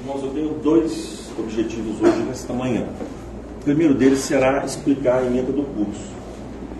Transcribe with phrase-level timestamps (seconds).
[0.00, 2.86] Irmãos, eu tenho dois objetivos hoje nesta manhã.
[3.60, 6.08] O primeiro deles será explicar a emenda do curso.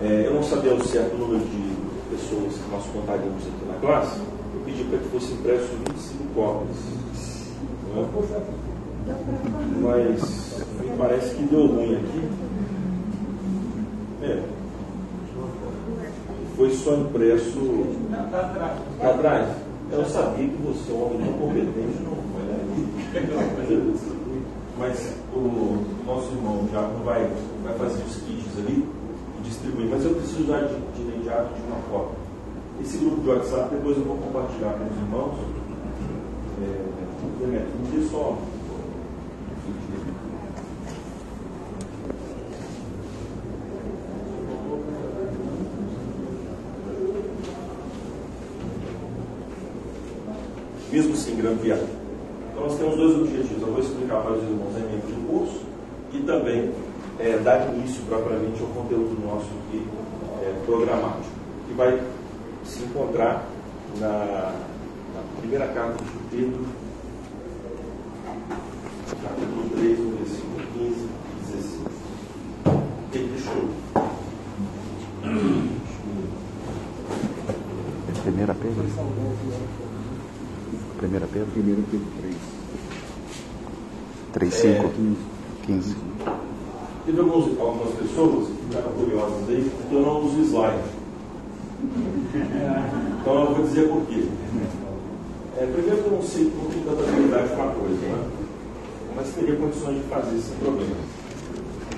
[0.01, 4.17] É, eu não sabia o certo número de pessoas que nós contaríamos aqui na classe,
[4.17, 6.77] eu pedi para que fosse impresso 25 cópias.
[7.93, 8.09] Né?
[9.81, 12.29] Mas me parece que deu ruim aqui.
[14.23, 14.43] É.
[16.57, 17.85] Foi só impresso.
[18.97, 19.47] Está atrás?
[19.91, 22.20] Eu sabia que você é um homem não foi, né?
[24.77, 27.29] Mas o nosso irmão já vai,
[27.63, 28.87] vai fazer os kits ali
[29.39, 29.89] e distribuir.
[29.89, 32.17] Mas eu preciso já de, imediato de uma cópia.
[32.81, 35.37] Esse grupo de WhatsApp depois eu vou compartilhar com os irmãos.
[36.61, 36.91] É,
[37.43, 38.37] me dê só
[50.91, 51.79] mesmo sem grampear.
[53.01, 53.63] Dois objetivos.
[53.63, 55.61] Eu vou explicar para os irmãos a emenda de curso
[56.13, 56.71] e também
[57.17, 59.87] é, dar início propriamente ao conteúdo nosso aqui
[60.43, 61.33] é, programático,
[61.67, 61.99] que vai
[62.63, 63.43] se encontrar
[63.99, 64.53] na,
[65.15, 66.63] na primeira carta de Pedro,
[69.23, 71.79] capítulo 3, versículo 15 e 16.
[73.15, 73.69] Ele deixou.
[78.21, 78.85] Primeira Pedro?
[80.97, 81.47] Primeira Pedro?
[81.51, 82.50] Primeiro Pedro 3,3.
[84.33, 84.89] 5, É.
[85.65, 85.95] 15.
[87.05, 90.77] Teve alguns, algumas pessoas que ficaram curiosas aí, porque eu não uso slide.
[93.21, 94.25] Então eu vou dizer por quê.
[95.57, 98.29] É, primeiro que eu não sei, não tenho tanta habilidade com a coisa, né?
[99.15, 100.95] Mas teria condições de fazer sem problema.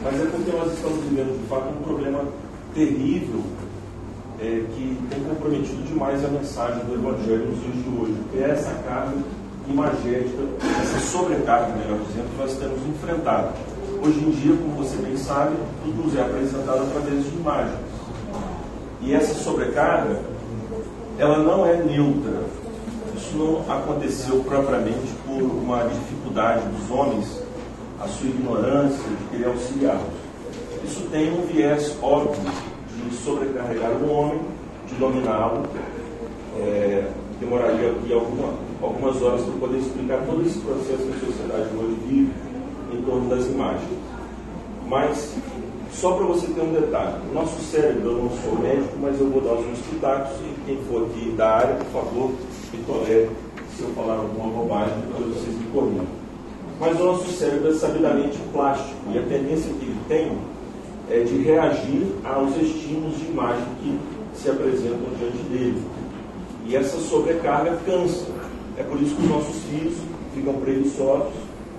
[0.03, 2.25] Mas é porque nós estamos vivendo de fato um problema
[2.73, 3.41] terrível
[4.41, 8.49] é, que tem comprometido demais a mensagem do Evangelho nos dias de hoje, que é
[8.49, 9.15] essa carga
[9.67, 10.43] imagética,
[10.81, 13.49] essa sobrecarga, melhor dizendo, que nós temos enfrentado.
[14.05, 17.79] Hoje em dia, como você bem sabe, tudo nos é apresentado através de imagens.
[19.01, 20.19] E essa sobrecarga,
[21.17, 22.43] ela não é neutra.
[23.15, 27.41] Isso não aconteceu propriamente por uma dificuldade dos homens,
[27.99, 30.23] a sua ignorância de querer auxiliá-los.
[30.83, 32.41] Isso tem um viés óbvio
[32.95, 34.41] de sobrecarregar o homem,
[34.87, 35.63] de dominá-lo.
[36.57, 37.09] É,
[37.39, 41.97] demoraria aqui alguma, algumas horas para poder explicar todo esse processo que a sociedade hoje
[42.07, 42.33] vive
[42.91, 43.89] em torno das imagens.
[44.87, 45.35] Mas,
[45.93, 49.29] só para você ter um detalhe, o nosso cérebro, eu não sou médico, mas eu
[49.29, 52.31] vou dar meus pitacos e quem for aqui da área, por favor,
[52.73, 53.29] me tolere
[53.75, 56.05] se eu falar alguma bobagem, depois vocês me corrijam.
[56.79, 60.37] Mas o nosso cérebro é sabidamente plástico e a tendência que ele tem
[61.09, 63.99] é de reagir aos estímulos de imagem que
[64.35, 65.81] se apresentam diante dele.
[66.65, 68.25] E essa sobrecarga cansa.
[68.77, 69.97] É por isso que os nossos filhos
[70.33, 71.33] ficam preguiçosos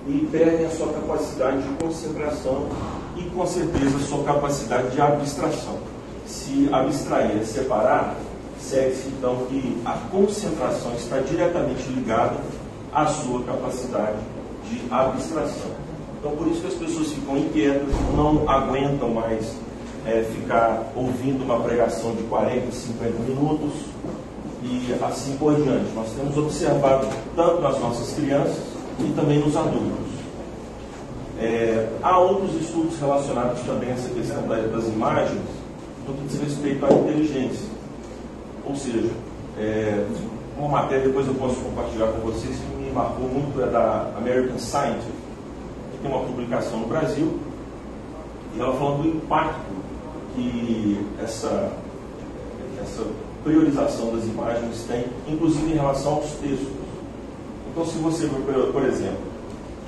[0.06, 2.68] e perdem a sua capacidade de concentração
[3.16, 5.78] e, com certeza, a sua capacidade de abstração.
[6.26, 8.16] Se abstrair é separar,
[8.60, 12.36] segue-se então que a concentração está diretamente ligada
[12.92, 14.18] à sua capacidade
[14.70, 15.70] de abstração.
[16.18, 19.54] Então, por isso que as pessoas ficam inquietas, não aguentam mais
[20.06, 23.93] é, ficar ouvindo uma pregação de 40, 50 minutos
[24.64, 25.92] e assim por diante.
[25.94, 28.56] Nós temos observado tanto nas nossas crianças
[28.98, 30.14] e também nos adultos.
[31.38, 35.42] É, há outros estudos relacionados também a essa questão das imagens
[36.06, 37.68] no que diz respeito à inteligência.
[38.64, 39.10] Ou seja,
[39.58, 40.06] é,
[40.56, 44.58] uma matéria depois eu posso compartilhar com vocês que me marcou muito é da American
[44.58, 45.10] Scientist,
[45.92, 47.38] que tem uma publicação no Brasil,
[48.56, 49.74] e ela falando do impacto
[50.34, 51.72] que essa,
[52.80, 53.04] essa
[53.44, 56.68] priorização das imagens tem, inclusive em relação aos textos.
[57.70, 58.26] Então, se você,
[58.72, 59.18] por exemplo,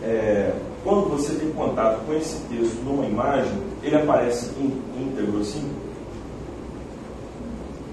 [0.03, 0.53] é,
[0.85, 4.51] quando você tem contato com esse texto numa imagem, ele aparece
[4.97, 5.69] íntegro assim?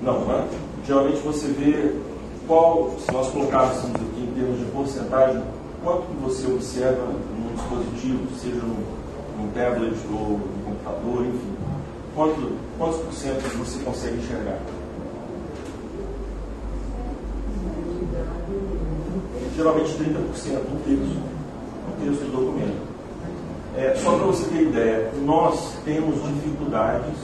[0.01, 0.47] Não, né?
[0.85, 1.95] Geralmente você vê
[2.45, 5.41] qual, se nós colocarmos aqui em termos de porcentagem,
[5.83, 8.83] quanto que você observa num dispositivo, seja num,
[9.37, 11.53] num tablet ou no computador, enfim.
[12.15, 14.59] Quanto, quantos por cento você consegue enxergar?
[19.55, 21.21] Geralmente 30% do texto,
[21.85, 22.93] do texto do documento.
[23.75, 27.15] É, só para você ter ideia, nós temos dificuldades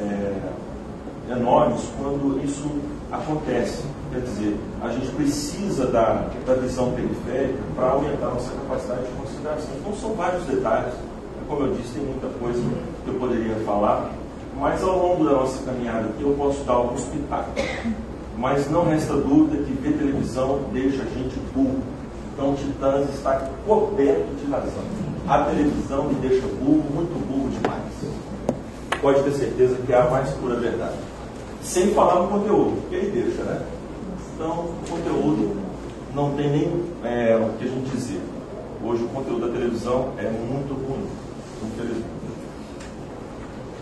[0.00, 2.70] é, enormes quando isso
[3.10, 3.82] acontece.
[4.10, 9.70] Quer dizer, a gente precisa da, da visão periférica para aumentar nossa capacidade de consideração.
[9.80, 10.94] Então, são vários detalhes.
[11.48, 12.62] Como eu disse, tem muita coisa
[13.04, 14.10] que eu poderia falar,
[14.58, 17.62] mas ao longo da nossa caminhada aqui eu posso dar alguns pitacos.
[18.44, 21.78] Mas não resta dúvida que ver televisão deixa a gente burro.
[22.30, 24.84] Então, Titãs está coberto de razão.
[25.26, 29.00] A televisão me deixa burro, muito burro demais.
[29.00, 30.92] Pode ter certeza que é a mais pura verdade.
[31.62, 33.62] Sem falar no conteúdo, que aí deixa, né?
[34.34, 35.56] Então, o conteúdo
[36.14, 38.20] não tem nem é, o que a gente dizer.
[38.84, 41.08] Hoje o conteúdo da televisão é muito ruim.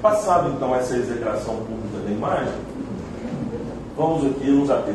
[0.01, 2.55] Passado então essa execração pública da imagem,
[3.97, 4.95] vamos aqui nos ater.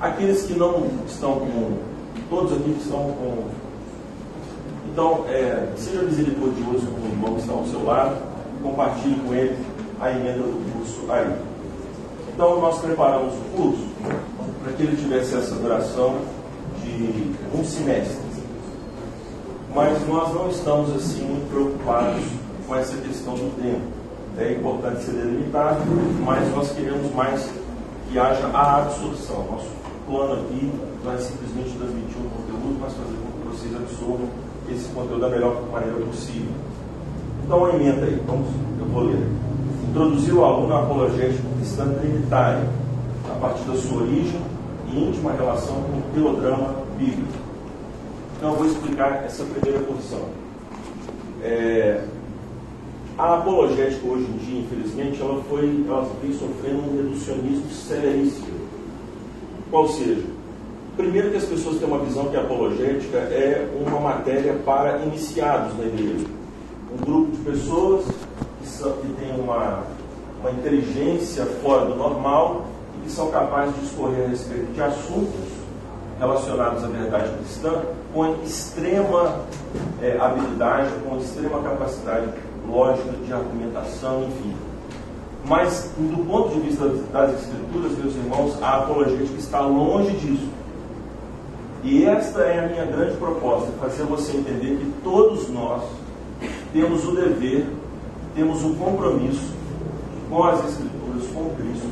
[0.00, 1.78] Aqueles que não estão com.
[2.30, 3.44] Todos aqui que estão com.
[4.90, 8.16] Então, é, seja misericordioso com o irmão que está ao seu lado,
[8.62, 9.56] compartilhe com ele
[10.00, 11.36] a emenda do curso aí.
[12.32, 13.86] Então, nós preparamos o curso
[14.62, 16.16] para que ele tivesse essa duração
[16.82, 18.24] de um semestre.
[19.74, 22.22] Mas nós não estamos assim muito preocupados
[22.66, 23.82] com essa questão do tempo.
[24.38, 25.80] É importante ser delimitado,
[26.24, 27.48] mas nós queremos mais
[28.14, 29.44] que haja a absorção.
[29.50, 29.66] Nosso
[30.06, 30.70] plano aqui
[31.02, 34.28] não é simplesmente transmitir um conteúdo, mas fazer com que vocês absorvam
[34.70, 36.52] esse conteúdo da melhor maneira possível.
[37.44, 38.46] Então, a emenda aí, vamos,
[38.78, 39.26] eu vou ler.
[39.90, 42.68] Introduzir o aluno à apologética cristã trinitária,
[43.28, 44.40] a partir da sua origem
[44.92, 47.32] e íntima relação com o teodrama bíblico.
[48.36, 50.22] Então, eu vou explicar essa primeira posição.
[51.42, 52.04] É,
[53.16, 58.46] a apologética hoje em dia, infelizmente, ela foi, ela vem sofrendo um reducionismo seríssimo.
[59.70, 60.22] Qual seja,
[60.96, 65.78] primeiro que as pessoas têm uma visão que a apologética é uma matéria para iniciados
[65.78, 66.26] na igreja.
[66.92, 68.04] Um grupo de pessoas
[68.60, 69.84] que, são, que tem uma,
[70.40, 72.66] uma inteligência fora do normal
[72.98, 75.54] e que são capazes de discorrer a respeito de assuntos
[76.18, 77.82] relacionados à verdade cristã
[78.12, 79.40] com extrema
[80.00, 82.28] é, habilidade, com extrema capacidade
[82.68, 84.54] lógica de argumentação, enfim.
[85.46, 90.48] Mas, do ponto de vista das Escrituras, meus irmãos, a apologética está longe disso.
[91.82, 95.82] E esta é a minha grande proposta: fazer você entender que todos nós
[96.72, 97.66] temos o dever,
[98.34, 99.52] temos o compromisso
[100.30, 101.88] com as Escrituras, com Cristo,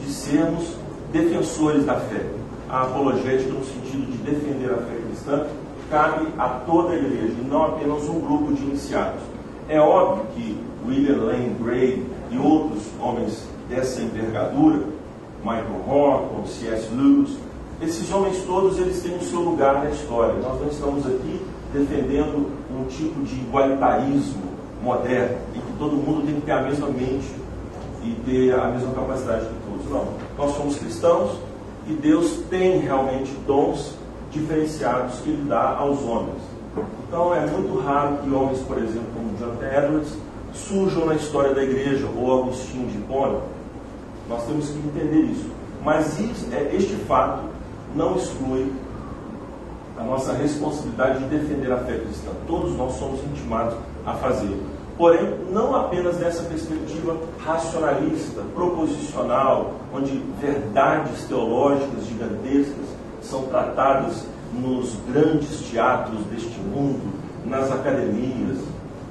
[0.00, 0.76] de sermos
[1.12, 2.24] defensores da fé.
[2.68, 5.46] A apologética, no sentido de defender a fé cristã,
[5.90, 9.20] cabe a toda a igreja, e não apenas um grupo de iniciados.
[9.68, 14.80] É óbvio que William Lane Gray e outros homens dessa envergadura,
[15.44, 16.88] Michael Horton, C.S.
[16.92, 17.36] Lewis,
[17.80, 20.34] esses homens todos eles têm o seu lugar na história.
[20.34, 21.40] Nós não estamos aqui
[21.72, 24.42] defendendo um tipo de igualitarismo
[24.82, 27.34] moderno, em que todo mundo tem que ter a mesma mente
[28.04, 29.90] e ter a mesma capacidade que todos.
[29.90, 30.06] Não.
[30.38, 31.38] Nós somos cristãos
[31.88, 33.96] e Deus tem realmente dons
[34.30, 36.51] diferenciados que Ele dá aos homens.
[37.12, 40.16] Então é muito raro que homens, por exemplo, como Jonathan Edwards,
[40.54, 43.40] surjam na história da igreja, ou Agostinho de Hipona.
[44.30, 45.50] Nós temos que entender isso.
[45.84, 47.42] Mas isso, é, este fato
[47.94, 48.72] não exclui
[49.98, 52.30] a nossa responsabilidade de defender a fé cristã.
[52.46, 53.74] Todos nós somos intimados
[54.06, 54.56] a fazer.
[54.96, 62.86] Porém, não apenas nessa perspectiva racionalista, proposicional, onde verdades teológicas gigantescas
[63.20, 67.12] são tratadas nos grandes teatros deste mundo,
[67.44, 68.58] nas academias.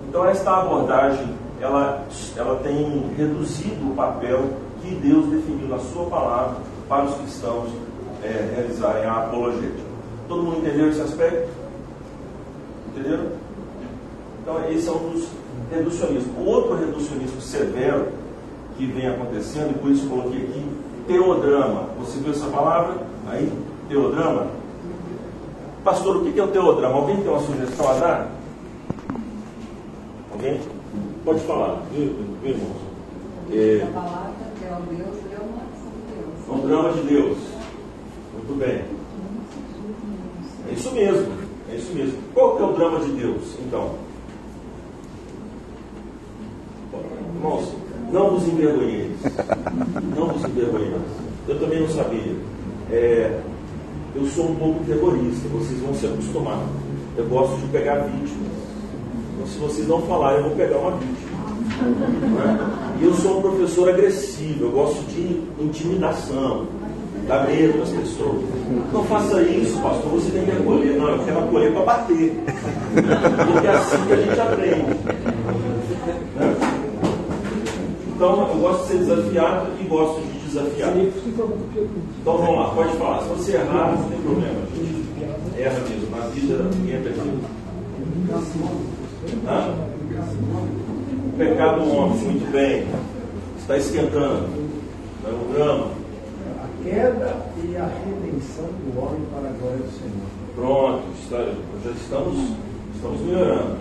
[0.08, 1.28] Então esta abordagem
[1.60, 2.06] ela,
[2.36, 4.50] ela tem reduzido o papel
[4.82, 6.58] que Deus definiu na sua palavra
[6.90, 7.70] para os cristãos
[8.24, 9.92] é, realizarem a apologética.
[10.28, 11.50] Todo mundo entendeu esse aspecto?
[12.90, 13.28] Entenderam?
[14.42, 15.28] Então esse é um dos
[15.72, 16.34] reducionismos.
[16.46, 18.08] Outro reducionismo severo
[18.78, 20.66] que vem acontecendo, e por isso coloquei aqui,
[21.08, 21.90] teodrama.
[22.00, 22.98] Você viu essa palavra
[23.30, 23.52] aí?
[23.88, 24.48] Teodrama?
[25.84, 26.96] Pastor, o que é o teodrama?
[26.96, 28.32] Alguém tem uma sugestão a dar?
[30.32, 30.62] Alguém?
[31.26, 32.78] Pode falar, viu, irmãos?
[33.52, 33.84] É...
[33.84, 34.32] A palavra
[34.64, 35.18] é o Deus,
[36.48, 37.38] é um drama de Deus.
[38.34, 38.84] Muito bem.
[40.70, 41.34] É isso mesmo.
[41.72, 42.18] É isso mesmo.
[42.34, 43.96] Qual que é o drama de Deus, então?
[47.36, 47.74] Irmãos,
[48.12, 49.18] não vos envergonheis.
[50.16, 51.02] Não vos envergonheis.
[51.48, 52.36] Eu também não sabia.
[52.92, 53.40] É,
[54.16, 56.60] eu sou um pouco terrorista, vocês vão se acostumar.
[57.18, 58.52] Eu gosto de pegar vítimas.
[59.34, 61.32] Então, se vocês não falarem, eu vou pegar uma vítima.
[63.00, 66.68] E eu sou um professor agressivo, eu gosto de intimidação,
[67.28, 68.44] dar medo às pessoas.
[68.94, 70.98] Não faça isso, pastor, você tem que acolher.
[70.98, 72.34] Não, eu quero acolher para bater.
[72.94, 74.98] Porque é assim que a gente aprende.
[78.16, 80.94] Então, eu gosto de ser desafiado e gosto de desafiar.
[80.98, 83.22] Então vamos lá, pode falar.
[83.24, 84.60] Se você errar, não tem problema.
[84.62, 86.16] A gente erra mesmo.
[86.16, 87.62] Na vida ninguém é perfeito.
[89.48, 89.74] Hã?
[91.26, 92.86] O pecado do homem, muito bem.
[93.58, 94.50] Está esquentando.
[95.24, 95.88] Não é um drama.
[96.62, 100.32] A queda e a redenção do homem para a glória do Senhor.
[100.56, 101.38] Pronto, está,
[101.84, 102.38] já estamos,
[102.96, 103.78] estamos melhorando.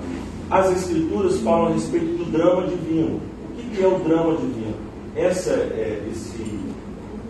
[0.50, 3.20] As escrituras falam a respeito do drama divino.
[3.58, 4.89] O que é o drama divino?
[5.16, 6.60] Essa é esse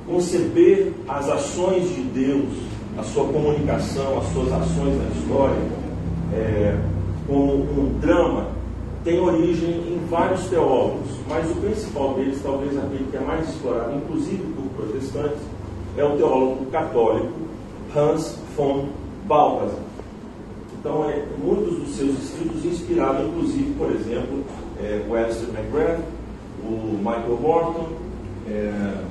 [0.07, 2.49] conceber as ações de Deus,
[2.99, 5.63] a sua comunicação, as suas ações na história,
[6.35, 6.79] é,
[7.27, 8.49] como um drama,
[9.05, 13.97] tem origem em vários teólogos, mas o principal deles, talvez aquele que é mais explorado,
[13.97, 15.41] inclusive por protestantes,
[15.97, 17.33] é o teólogo católico
[17.97, 18.89] Hans von
[19.27, 19.79] Balthasar.
[20.79, 24.45] Então, é, muitos dos seus escritos inspiraram, inclusive, por exemplo,
[24.83, 26.01] é, o Esther McGrath,
[26.71, 27.89] o Michael Morton,
[28.49, 29.03] é,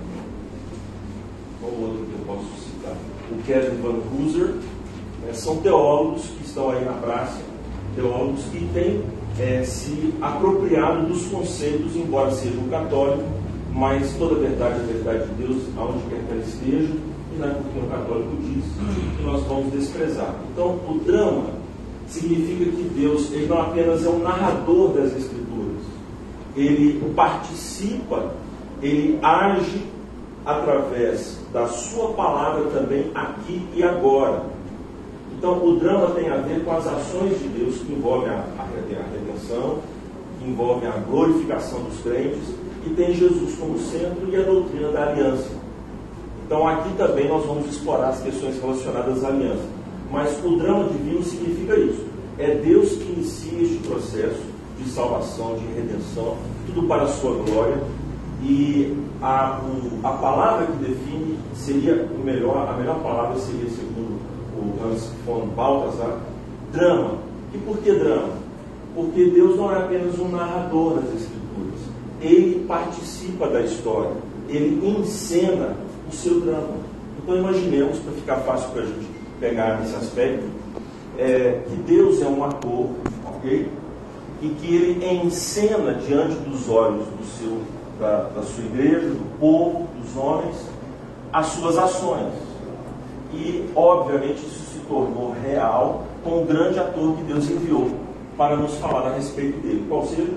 [1.60, 2.96] qual outro que eu posso citar?
[3.32, 4.56] O Kevin Van Hooser,
[5.28, 7.40] é, são teólogos que estão aí na praça,
[7.96, 9.04] teólogos que têm
[9.40, 13.26] é, se apropriado dos conceitos, embora sejam católicos,
[13.74, 16.94] mas toda a verdade é a verdade de Deus, aonde quer que ela esteja,
[17.34, 18.64] e não é porque um católico diz
[19.18, 20.36] que nós vamos desprezar.
[20.52, 21.60] Então, o drama
[22.08, 25.39] significa que Deus ele não apenas é um narrador das Escrituras,
[26.60, 28.32] ele participa,
[28.82, 29.86] ele age
[30.46, 34.44] através da sua palavra também aqui e agora.
[35.38, 38.44] Então, o drama tem a ver com as ações de Deus que envolvem a,
[39.14, 39.80] redenção,
[40.38, 42.54] que envolvem a glorificação dos crentes,
[42.86, 45.50] e tem Jesus como centro e a doutrina da aliança.
[46.46, 49.64] Então, aqui também nós vamos explorar as questões relacionadas à aliança.
[50.12, 52.06] Mas o drama divino significa isso.
[52.38, 57.78] É Deus que inicia este processo de salvação, de redenção, tudo para a sua glória.
[58.42, 59.60] E a,
[60.04, 64.20] a palavra que define seria o melhor, a melhor palavra seria, segundo
[64.56, 66.20] o Hans von Balthasar,
[66.72, 67.18] drama.
[67.54, 68.34] E por que drama?
[68.96, 71.80] Porque Deus não é apenas um narrador das Escrituras.
[72.22, 74.12] Ele participa da história.
[74.48, 75.76] Ele encena
[76.10, 76.78] o seu drama.
[77.22, 79.08] Então imaginemos, para ficar fácil para a gente
[79.40, 80.46] pegar nesse aspecto,
[81.18, 82.88] é, que Deus é um ator,
[83.26, 83.68] ok?
[84.42, 87.58] E que ele encena diante dos olhos do seu,
[88.00, 90.56] da, da sua igreja, do povo, dos homens,
[91.34, 92.34] as suas ações.
[93.34, 97.92] E, obviamente, isso se tornou real com o grande ator que Deus enviou
[98.38, 99.86] para nos falar a respeito dele.
[99.88, 100.34] Qual seja?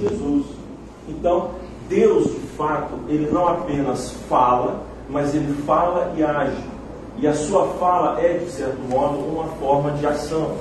[0.00, 0.46] Jesus.
[1.08, 1.50] Então,
[1.88, 6.64] Deus, de fato, ele não apenas fala, mas ele fala e age.
[7.18, 10.56] E a sua fala é, de certo modo, uma forma de ação.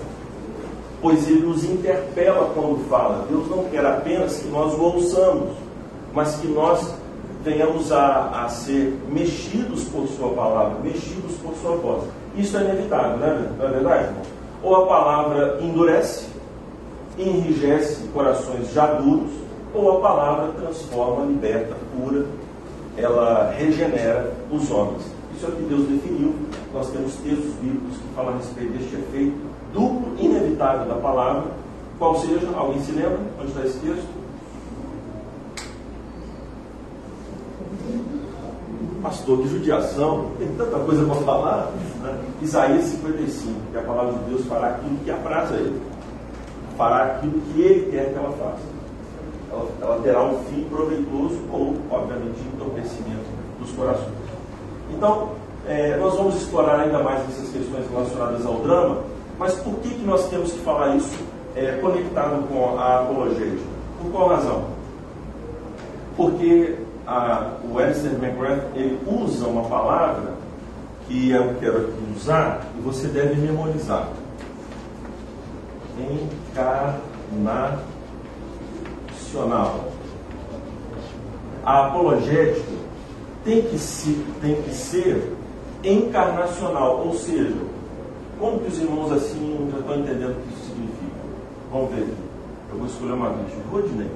[1.06, 3.28] Pois ele nos interpela quando fala.
[3.30, 5.52] Deus não quer apenas que nós o ouçamos,
[6.16, 6.96] mas que nós
[7.44, 12.06] venhamos a, a ser mexidos por sua palavra, mexidos por sua voz.
[12.36, 14.16] Isso é inevitável, não é, não é verdade?
[14.64, 16.26] Ou a palavra endurece,
[17.20, 19.30] enrijece corações já duros,
[19.76, 22.26] ou a palavra transforma, liberta, cura,
[22.98, 25.04] ela regenera os homens.
[25.36, 26.34] Isso é o que Deus definiu.
[26.74, 31.52] Nós temos textos bíblicos que falam a respeito deste efeito duplo, inevitável da palavra.
[32.00, 32.48] Qual seja?
[32.56, 33.20] Alguém se lembra?
[33.40, 34.26] Onde está esse texto?
[39.04, 41.72] Pastor, que judiação, tem tanta coisa para falar.
[42.02, 42.24] Né?
[42.42, 45.80] Isaías 55, que a palavra de Deus fará aquilo que apraz a ele,
[46.76, 48.76] fará aquilo que ele quer que ela faça
[49.52, 53.26] ela, ela terá um fim proveitoso ou, obviamente, entorpecimento
[53.60, 54.14] dos corações.
[54.92, 55.30] Então,
[55.68, 58.98] é, nós vamos explorar ainda mais essas questões relacionadas ao drama,
[59.38, 61.18] mas por que, que nós temos que falar isso
[61.56, 63.64] é, conectado com a apologética?
[64.02, 64.66] Por qual razão?
[66.16, 66.76] Porque
[67.06, 70.34] a, o Esther McGrath ele usa uma palavra
[71.08, 74.10] que eu quero usar e você deve memorizar.
[75.98, 77.80] Encarnar
[81.66, 82.76] a apologética
[83.44, 85.36] tem que, se, tem que ser
[85.84, 87.56] encarnacional, ou seja,
[88.40, 91.16] como que os irmãos assim já estão entendendo o que isso significa?
[91.72, 92.08] Vamos ver.
[92.72, 93.64] Eu vou escolher uma vítima.
[93.72, 94.10] Rodney.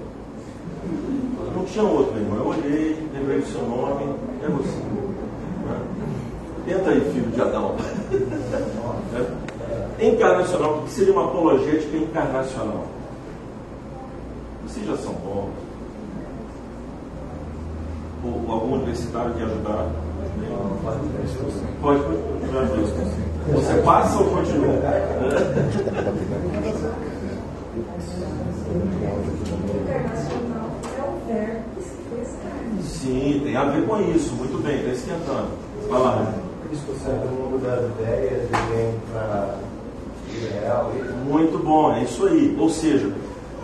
[1.56, 2.38] Não tinha outro, meu irmão.
[2.38, 4.80] Eu olhei, lembrei do seu nome, é você.
[6.66, 7.76] Tenta aí, filho de Adão.
[9.16, 10.08] é?
[10.08, 12.86] Encarnacional, o que seria uma apologética encarnacional?
[14.66, 15.50] Vocês já são bons.
[18.24, 19.90] Ou algum universitário quer ajudar?
[21.82, 23.29] Pode continuar.
[23.54, 24.76] Você passa ou continua?
[29.82, 31.64] Internacional é o verbo.
[32.84, 34.34] Sim, tem a ver com isso.
[34.36, 35.50] Muito bem, está esquentando.
[35.90, 36.34] Vai lá.
[36.68, 39.56] Cristo sempre muda das ideias e vem para
[40.62, 40.92] real.
[41.28, 42.56] Muito bom, é isso aí.
[42.60, 43.12] Ou seja,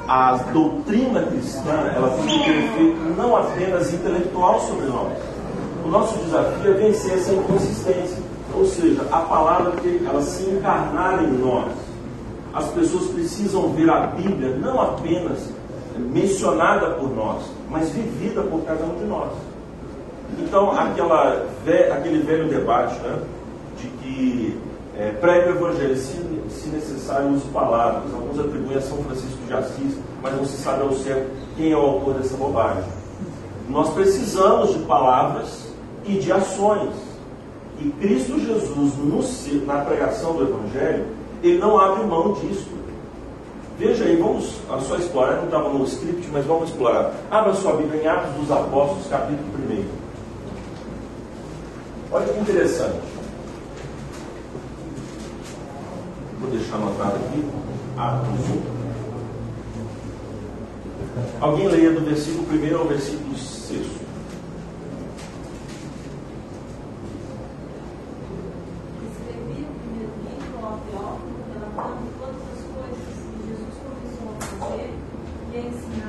[0.08, 5.13] a doutrina cristã ela tem que ter efeito não apenas intelectual sobre nós.
[5.86, 8.25] O nosso desafio é vencer essa inconsistência.
[8.56, 11.72] Ou seja, a palavra que ela se encarnar em nós.
[12.54, 15.50] As pessoas precisam ver a Bíblia não apenas
[15.98, 19.32] mencionada por nós, mas vivida por cada um de nós.
[20.40, 21.46] Então, aquela,
[21.92, 23.20] aquele velho debate né,
[23.78, 24.60] de que
[24.98, 26.14] é, prega o evangelho, se,
[26.50, 28.14] se necessário, use palavras.
[28.14, 31.78] Alguns atribuem a São Francisco de Assis, mas não se sabe ao certo quem é
[31.78, 32.84] o autor dessa bobagem.
[33.70, 35.68] Nós precisamos de palavras
[36.06, 36.94] e de ações.
[37.79, 41.05] E Cristo Jesus, no, na pregação do Evangelho,
[41.44, 42.75] ele não abre mão disso.
[43.77, 44.55] Veja aí, vamos
[44.88, 47.13] só explorar, não estava no script, mas vamos explorar.
[47.29, 49.86] Abra sua Bíblia em Atos dos Apóstolos, capítulo 1.
[52.12, 53.01] Olha que interessante.
[56.39, 57.44] Vou deixar anotado aqui.
[57.98, 58.39] Atos
[58.72, 58.75] 1.
[61.41, 64.05] Alguém leia do versículo 1 ao versículo 6.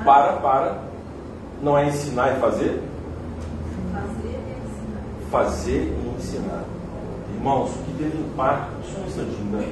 [0.06, 0.78] Para, para.
[1.60, 2.80] Não é ensinar e fazer?
[3.92, 5.02] Fazer e ensinar.
[5.32, 6.62] Fazer e ensinar.
[7.34, 9.68] Irmãos, o que teve impacto, só um instantinho, né?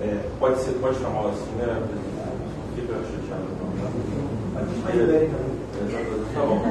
[0.00, 1.82] É, pode ser, pode chamar assim, né?
[2.76, 3.44] Fica chateado.
[4.56, 4.82] A gente
[6.34, 6.62] Tá bom.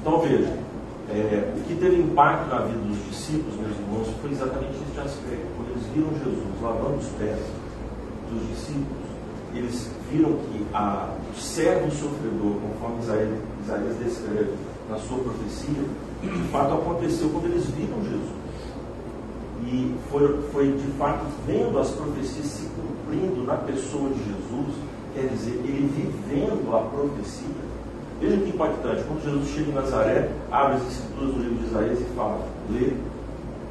[0.00, 0.52] Então veja,
[1.08, 5.46] é, o que teve impacto na vida dos discípulos, meus irmãos, foi exatamente esse aspecto.
[5.56, 7.38] Quando eles viram Jesus lavando os pés
[8.34, 9.04] dos discípulos,
[9.54, 14.52] eles viram que a, o servo sofredor, conforme Isaías, Isaías descreve
[14.90, 15.84] na sua profecia,
[16.22, 18.44] de fato aconteceu quando eles viram Jesus.
[19.66, 24.76] E foi, foi de fato vendo as profecias se cumprindo na pessoa de Jesus,
[25.14, 27.64] quer dizer, ele vivendo a profecia.
[28.20, 32.00] Veja que impactante, quando Jesus chega em Nazaré, abre as escrituras do livro de Isaías
[32.00, 32.92] e fala, lê,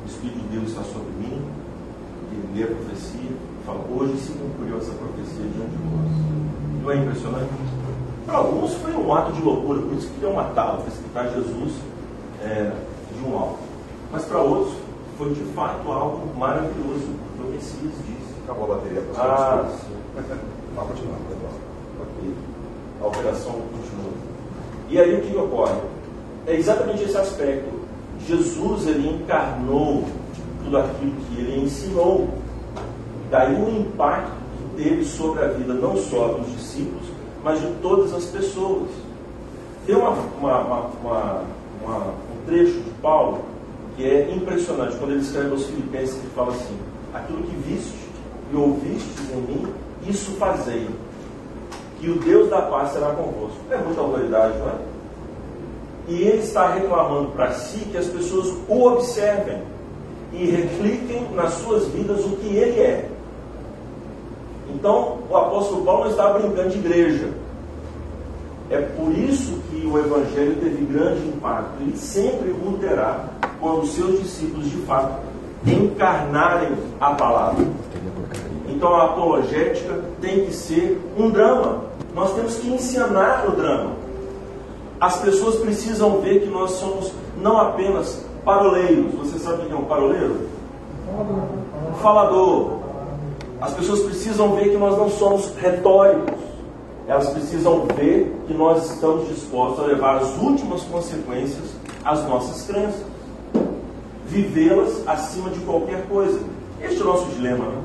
[0.04, 1.42] o Espírito de Deus está sobre mim,
[2.32, 3.32] ele lê a profecia,
[3.66, 6.84] fala, hoje se cumpriu essa profecia diante de nós.
[6.84, 7.50] Não é impressionante?
[8.26, 11.74] Para alguns foi um ato de loucura, por isso que queriam matá-lo, precipitar Jesus
[12.42, 12.72] é,
[13.14, 13.60] de um alto.
[14.12, 14.76] Mas para outros
[15.18, 18.34] foi de fato algo maravilhoso, porque o Messias disse.
[18.44, 19.96] Acabou a bateria, Ah, sim.
[20.76, 21.18] Vai continuar,
[22.02, 22.34] ok.
[23.02, 24.12] A operação continua.
[24.90, 25.80] E aí o que ocorre?
[26.48, 27.70] É exatamente esse aspecto.
[28.28, 30.04] Jesus ele encarnou
[30.64, 32.28] tudo aquilo que ele ensinou.
[33.34, 34.30] Daí o impacto
[34.78, 37.08] que teve sobre a vida não só dos discípulos,
[37.44, 38.90] mas de todas as pessoas.
[39.88, 41.42] Tem uma, uma, uma,
[41.84, 43.42] um trecho de Paulo
[43.96, 46.78] que é impressionante, quando ele escreve aos Filipenses, ele fala assim:
[47.12, 48.08] aquilo que viste
[48.52, 49.74] e ouviste em mim,
[50.08, 50.88] isso fazei,
[52.00, 53.58] que o Deus da paz será convosco.
[53.72, 54.76] É muita autoridade, não é?
[56.08, 59.64] E ele está reclamando para si que as pessoas o observem
[60.32, 63.10] e reflitem nas suas vidas o que ele é.
[64.74, 67.30] Então, o apóstolo Paulo não está brincando de igreja.
[68.70, 73.26] É por isso que o evangelho teve grande impacto e sempre o terá
[73.60, 75.20] quando seus discípulos de fato
[75.66, 77.66] encarnarem a palavra.
[78.68, 81.84] Então a apologética tem que ser um drama.
[82.16, 83.92] Nós temos que ensinar o drama.
[85.00, 89.14] As pessoas precisam ver que nós somos não apenas paroleiros.
[89.16, 90.48] Você sabe o que é um paroleiro?
[91.10, 92.83] Um falador.
[93.64, 96.38] As pessoas precisam ver que nós não somos retóricos.
[97.08, 101.72] Elas precisam ver que nós estamos dispostos a levar as últimas consequências
[102.04, 103.02] às nossas crenças.
[104.26, 106.42] Vivê-las acima de qualquer coisa.
[106.82, 107.82] Este é o nosso dilema, né?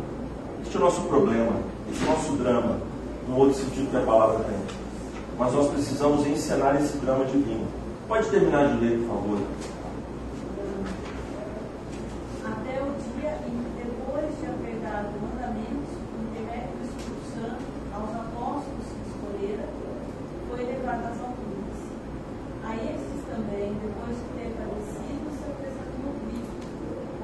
[0.65, 1.53] Este é o nosso problema,
[1.93, 2.77] este é o nosso drama,
[3.29, 4.59] no outro sentido que a palavra tem.
[5.39, 7.69] Mas nós precisamos encenar esse drama divino.
[8.09, 9.39] Pode terminar de ler, por favor.
[12.45, 17.63] Até o dia em que, depois de haver dado mandamentos, por intermédio do Espírito Santo,
[17.95, 19.69] aos apóstolos que escolhera,
[20.49, 21.79] foi levado às alturas.
[22.65, 26.57] A estes também, depois de ter padecido, se apresentou vivo,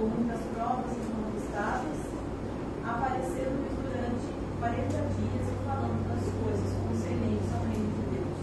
[0.05, 2.01] muitas provas incontestáveis,
[2.85, 4.27] aparecendo-lhes durante
[4.61, 4.85] 40
[5.17, 8.37] dias e falando das coisas concernentes ao reino de Deus.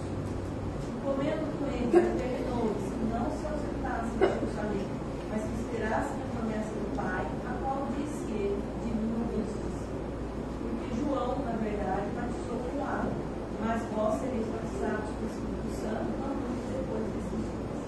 [1.06, 4.88] Comendo com eles, determinou-lhes que não se ausentassem de Jerusalém,
[5.30, 9.12] mas que esperassem a promessa do Pai, a qual disse ele, de mim.
[9.21, 13.13] Porque João, na verdade, batizou com água,
[13.62, 17.86] mas vós sereis batizados com o Espírito Santo não muito depois desses dias.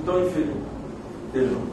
[0.00, 1.69] Então, inferindo a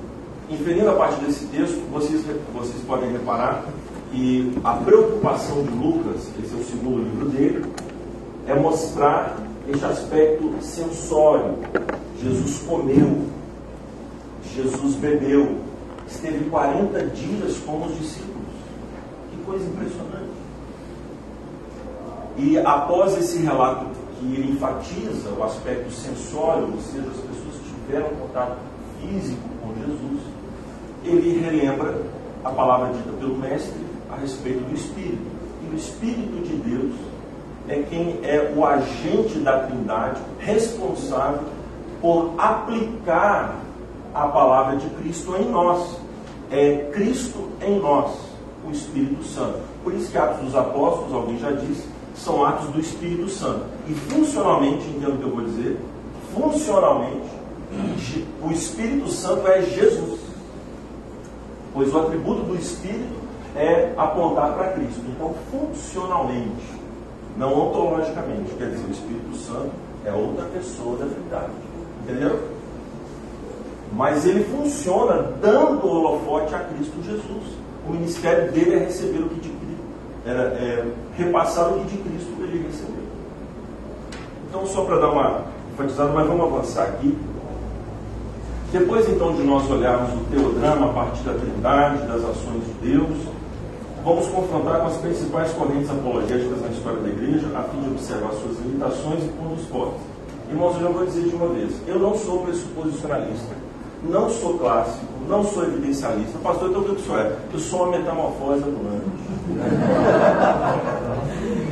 [1.07, 2.21] parte desse texto, vocês,
[2.53, 3.63] vocês podem reparar
[4.11, 7.65] que a preocupação de Lucas, esse é o segundo livro dele,
[8.45, 9.37] é mostrar
[9.69, 11.59] este aspecto sensório.
[12.21, 13.25] Jesus comeu,
[14.53, 15.57] Jesus bebeu,
[16.07, 18.35] esteve 40 dias com os discípulos.
[19.31, 20.27] Que coisa impressionante.
[22.37, 23.85] E após esse relato
[24.19, 28.57] que ele enfatiza o aspecto sensório, ou seja, as pessoas tiveram contato
[29.01, 30.36] físico com Jesus,
[31.07, 32.01] ele relembra
[32.43, 35.37] a palavra dita pelo Mestre a respeito do Espírito.
[35.63, 36.93] E o Espírito de Deus
[37.67, 41.41] é quem é o agente da Trindade responsável
[42.01, 43.55] por aplicar
[44.13, 45.99] a palavra de Cristo em nós.
[46.49, 48.17] É Cristo em nós,
[48.65, 49.59] o Espírito Santo.
[49.83, 53.65] Por isso que Atos dos Apóstolos, alguém já disse, são atos do Espírito Santo.
[53.87, 55.77] E funcionalmente, entendo o que eu vou dizer,
[56.33, 57.27] funcionalmente,
[58.41, 60.19] o Espírito Santo é Jesus.
[61.77, 63.13] Pois o atributo do Espírito
[63.55, 65.03] é apontar para Cristo.
[65.09, 66.73] Então, funcionalmente,
[67.37, 69.69] não ontologicamente, quer dizer, o Espírito Santo
[70.03, 71.51] é outra pessoa da Trindade.
[72.01, 72.39] Entendeu?
[73.93, 77.43] Mas ele funciona dando o holofote a Cristo Jesus.
[77.87, 79.83] O ministério dele é receber o que de Cristo,
[80.25, 80.85] é, é
[81.15, 83.03] repassar o que de Cristo ele recebeu.
[84.49, 87.15] Então, só para dar uma enfatizada, mas vamos avançar aqui.
[88.71, 93.17] Depois então de nós olharmos o teodrama a partir da Trindade, das ações de Deus,
[94.03, 98.31] vamos confrontar com as principais correntes apologéticas na história da igreja, a fim de observar
[98.33, 100.01] suas limitações e pontos fortes.
[100.49, 103.55] Irmãos, eu já vou dizer de uma vez, eu não sou pressuposicionalista,
[104.03, 106.37] não sou clássico, não sou evidencialista.
[106.39, 107.35] Pastor, então o que eu sou é?
[107.53, 109.05] Eu sou uma metamorfose ambulante.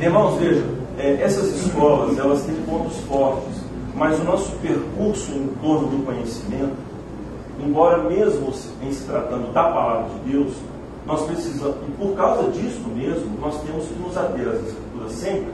[0.02, 0.66] Irmãos, vejam,
[0.98, 3.65] é, essas escolas, elas têm pontos fortes,
[3.96, 6.76] mas o nosso percurso em torno do conhecimento,
[7.58, 10.52] embora mesmo em se tratando da palavra de Deus,
[11.06, 15.52] nós precisamos, e por causa disso mesmo, nós temos que nos ater às escrituras sempre,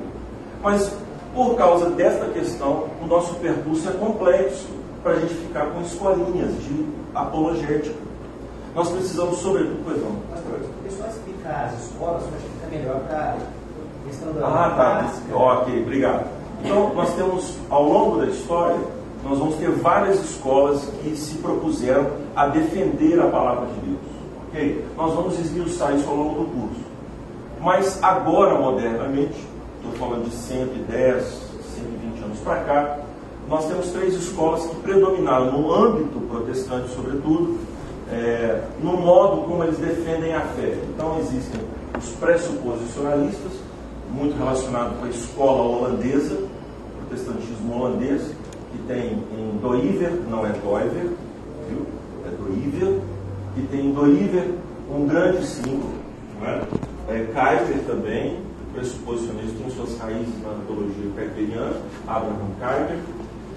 [0.60, 0.92] mas
[1.34, 4.66] por causa desta questão, o nosso percurso é complexo
[5.02, 7.94] para a gente ficar com escolinhas de apologética.
[8.74, 10.16] Nós precisamos, sobretudo, pois não.
[10.30, 14.46] Pastor, eu só explicar as escolas, eu acho que fica melhor para a questão da.
[14.46, 15.34] Ah, tá.
[15.34, 16.41] Ok, obrigado.
[16.64, 18.78] Então, nós temos, ao longo da história,
[19.24, 24.00] nós vamos ter várias escolas que se propuseram a defender a palavra de Deus.
[24.48, 24.84] Ok?
[24.96, 26.80] Nós vamos esmiuçar isso ao longo do curso.
[27.60, 29.36] Mas agora, modernamente,
[29.76, 31.24] estou falando de 110,
[31.76, 32.98] 120 anos para cá,
[33.48, 37.58] nós temos três escolas que predominaram no âmbito protestante, sobretudo,
[38.10, 40.76] é, no modo como eles defendem a fé.
[40.94, 41.60] Então, existem
[41.98, 43.52] os pressuposicionalistas,
[44.12, 46.36] muito relacionado com a escola holandesa,
[46.98, 48.34] protestantismo holandês,
[48.72, 51.10] que tem em Doiver, não é Doiver,
[51.68, 51.86] viu?
[52.26, 53.00] É Doiver,
[53.54, 54.54] que tem em Doiver
[54.90, 55.94] um grande símbolo,
[56.42, 56.62] é?
[57.08, 58.38] é Kuyper também,
[58.74, 62.98] pressuposicionista, tem suas raízes na antologia kuyperiana, Abraham Kuyper,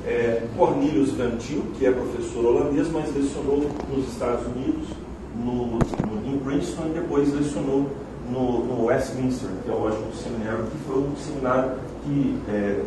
[0.06, 4.88] é, Cornelius Van Til, que é professor holandês, mas lecionou nos Estados Unidos,
[5.36, 5.80] no, no,
[6.26, 7.88] em Princeton, e depois lecionou
[8.30, 11.72] no, no Westminster Theological Seminário, que foi um seminário
[12.04, 12.84] que é,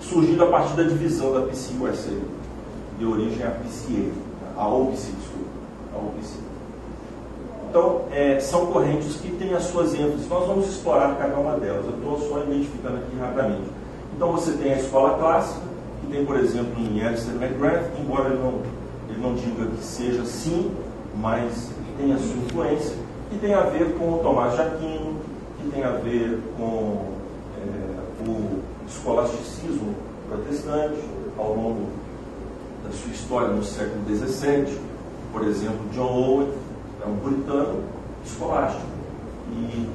[0.00, 2.10] surgiu a partir da divisão da PCUSA,
[2.98, 4.10] de origem a PCA,
[4.56, 5.50] a OPC, desculpa,
[5.94, 6.34] a OPC.
[7.70, 10.26] Então, é, são correntes que têm as suas ênfases.
[10.28, 11.84] Nós vamos explorar cada uma delas.
[11.84, 13.70] Eu estou só identificando aqui rapidamente.
[14.16, 15.60] Então, você tem a escola clássica,
[16.00, 18.54] que tem, por exemplo, em Alistair McGrath, embora ele não,
[19.10, 20.70] ele não diga que seja sim,
[21.14, 22.96] mas tem a sua influência,
[23.30, 25.16] que tem a ver com o Tomás de Aquino,
[25.58, 27.12] que tem a ver com
[27.58, 29.94] é, o escolasticismo
[30.28, 31.00] protestante
[31.36, 31.88] ao longo
[32.84, 34.78] da sua história no século XVII.
[35.32, 36.48] Por exemplo, John Owen
[37.04, 37.82] é um puritano
[38.24, 38.86] escolástico.
[39.52, 39.88] E,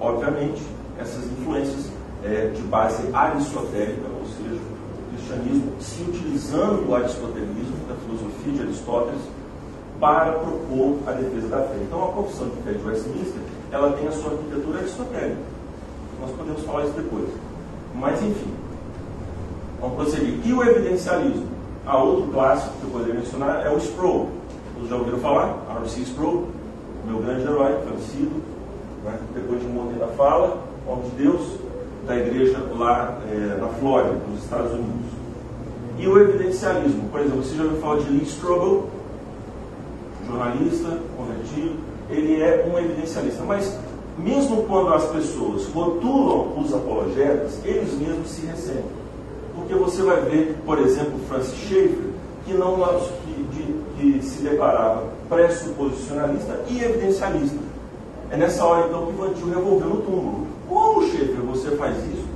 [0.00, 0.62] obviamente,
[0.98, 1.90] essas influências
[2.24, 8.62] é, de base aristotélica, ou seja, o cristianismo se utilizando do aristotelismo, da filosofia de
[8.62, 9.22] Aristóteles,
[10.00, 11.76] para propor a defesa da fé.
[11.82, 13.40] Então, a confissão de fé de Westminster,
[13.72, 15.40] ela tem a sua arquitetura aristotélica.
[16.20, 17.28] Nós podemos falar isso depois.
[17.94, 18.52] Mas, enfim,
[19.80, 20.40] vamos prosseguir.
[20.44, 21.56] E o evidencialismo?
[21.86, 24.28] A outro clássico que eu poderia mencionar é o Sproul.
[24.74, 25.56] Vocês já ouviram falar?
[25.80, 26.00] R.C.
[26.02, 26.48] Sproul,
[27.06, 28.42] meu grande herói, falecido,
[29.04, 29.18] né?
[29.34, 31.58] depois de morrer da fala, homem de Deus,
[32.06, 35.06] da igreja lá é, na Flórida, nos Estados Unidos.
[35.98, 38.88] E o evidencialismo, por exemplo, você já ouviu falar de Lee Strobel,
[40.26, 41.76] jornalista, convertido,
[42.10, 43.42] ele é um evidencialista.
[43.44, 43.78] Mas,
[44.18, 49.06] mesmo quando as pessoas rotulam os apologetas, eles mesmos se ressentem.
[49.54, 52.10] Porque você vai ver, por exemplo, Francis Schaeffer,
[52.44, 52.76] que, não,
[53.24, 57.58] que, de, que se declarava pressuposicionalista e evidencialista.
[58.30, 60.46] É nessa hora, então, que Vantil revolveu no túmulo.
[60.68, 62.26] Como, Schaeffer, você faz isso?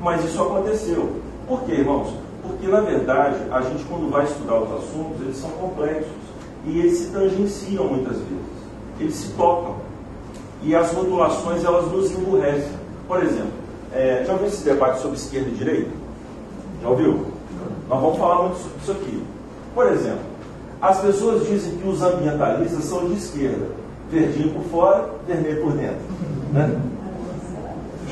[0.00, 1.10] Mas isso aconteceu.
[1.46, 2.12] Por quê, irmãos?
[2.42, 6.29] Porque, na verdade, a gente, quando vai estudar os assuntos, eles são complexos.
[6.64, 8.60] E eles se tangenciam muitas vezes.
[8.98, 9.76] Eles se tocam.
[10.62, 12.72] E as rotulações elas nos emburrecem.
[13.08, 13.52] Por exemplo,
[13.92, 15.90] é, já ouviu esse debate sobre esquerda e direita?
[16.82, 17.26] Já ouviu?
[17.88, 19.22] Nós vamos falar muito sobre isso aqui.
[19.74, 20.20] Por exemplo,
[20.80, 23.66] as pessoas dizem que os ambientalistas são de esquerda,
[24.10, 26.00] verdinho por fora, vermelho por dentro.
[26.52, 26.80] Né?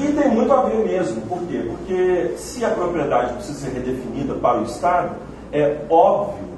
[0.00, 1.20] E tem muito a ver mesmo.
[1.22, 1.64] Por quê?
[1.66, 5.16] Porque se a propriedade precisa ser redefinida para o Estado,
[5.52, 6.57] é óbvio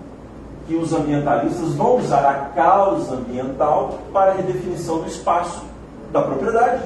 [0.70, 5.64] que os ambientalistas vão usar a causa ambiental para a redefinição do espaço
[6.12, 6.84] da propriedade.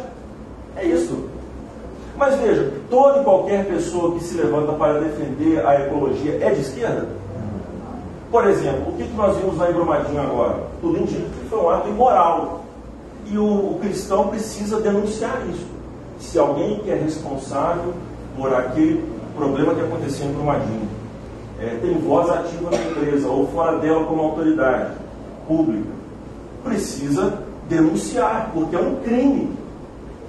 [0.75, 1.29] É isso.
[2.17, 6.63] Mas veja, toda e qualquer pessoa que se levanta para defender a ecologia é de
[6.63, 7.09] esquerda?
[8.31, 10.57] Por exemplo, o que nós vimos lá em Brumadinho agora?
[10.83, 12.65] Indica que foi um ato imoral.
[13.27, 15.67] E o, o cristão precisa denunciar isso.
[16.19, 17.93] Se alguém que é responsável
[18.35, 19.05] por aquele
[19.37, 20.89] problema que aconteceu em Brumadinho
[21.61, 24.93] é, tem voz ativa na empresa ou fora dela como autoridade
[25.47, 25.91] pública,
[26.63, 27.39] precisa
[27.69, 29.57] denunciar, porque é um crime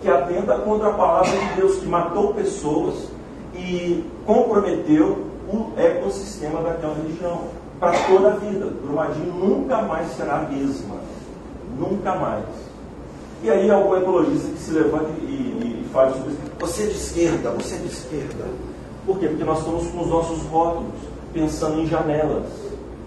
[0.02, 3.10] que atenta contra a palavra de Deus, que matou pessoas
[3.56, 7.42] e comprometeu o ecossistema daquela região
[7.80, 8.68] para toda a vida.
[8.84, 10.96] Brumadinho nunca mais será a mesma.
[11.78, 12.46] Nunca mais.
[13.44, 16.86] E aí algum ecologista que se levanta e, e, e fala sobre isso, você é
[16.88, 18.46] de esquerda, você é de esquerda.
[19.06, 19.28] Por quê?
[19.28, 20.96] Porque nós estamos com os nossos rótulos,
[21.36, 22.46] pensando em janelas.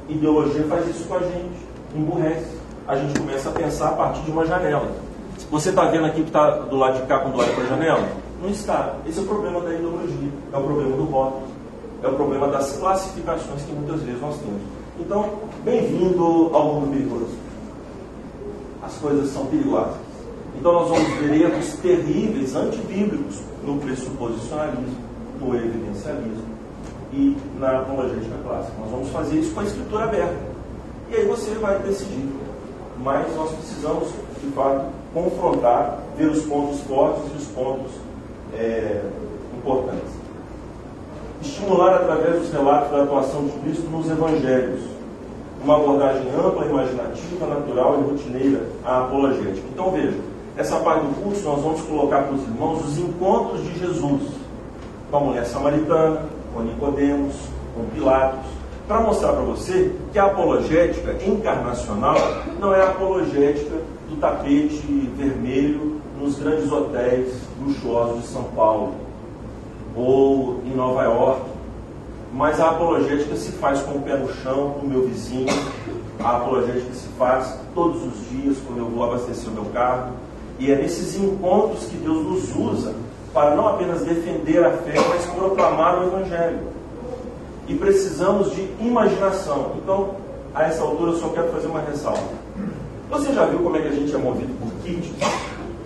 [0.06, 2.58] Ideologia faz isso com a gente, emburrece.
[2.86, 4.92] A gente começa a pensar a partir de uma janela.
[5.50, 8.08] Você está vendo aqui que está do lado de cá quando olha para a janela?
[8.42, 8.96] Não está.
[9.06, 11.48] Esse é o problema da ideologia, é o problema do rótulo,
[12.02, 14.60] é o problema das classificações que muitas vezes nós temos.
[15.00, 15.30] Então,
[15.64, 17.34] bem-vindo ao mundo perigoso.
[18.82, 19.96] As coisas são perigosas.
[20.58, 24.96] Então, nós vamos ver erros terríveis, antibíblicos, no pressuposicionalismo,
[25.40, 26.57] no evidencialismo
[27.18, 28.74] e na apologética clássica.
[28.80, 30.36] Nós vamos fazer isso com a escritura aberta.
[31.10, 32.28] E aí você vai decidir.
[33.02, 34.08] Mas nós precisamos,
[34.40, 37.92] de fato, confrontar, ver os pontos fortes e os pontos
[38.54, 39.02] é,
[39.56, 40.12] importantes.
[41.42, 44.80] Estimular através dos relatos da atuação de Cristo nos evangelhos.
[45.62, 49.66] Uma abordagem ampla, imaginativa, natural e rotineira à apologética.
[49.72, 50.16] Então veja,
[50.56, 54.22] essa parte do curso nós vamos colocar para os irmãos os encontros de Jesus
[55.10, 56.22] com a mulher samaritana,
[56.58, 57.34] com Nicodemos,
[57.74, 58.50] com Pilatos,
[58.88, 62.16] para mostrar para você que a apologética encarnacional
[62.58, 63.76] não é a apologética
[64.08, 64.82] do tapete
[65.16, 68.94] vermelho nos grandes hotéis luxuosos de São Paulo
[69.94, 71.42] ou em Nova York,
[72.32, 75.46] mas a apologética se faz com o pé no chão, no meu vizinho,
[76.18, 80.12] a apologética se faz todos os dias quando eu vou abastecer o meu carro,
[80.58, 82.94] e é nesses encontros que Deus nos usa
[83.38, 86.58] para não apenas defender a fé, mas proclamar o Evangelho.
[87.68, 89.76] E precisamos de imaginação.
[89.76, 90.16] Então,
[90.52, 92.32] a essa altura, eu só quero fazer uma ressalva.
[93.08, 95.14] Você já viu como é que a gente é movido por kit?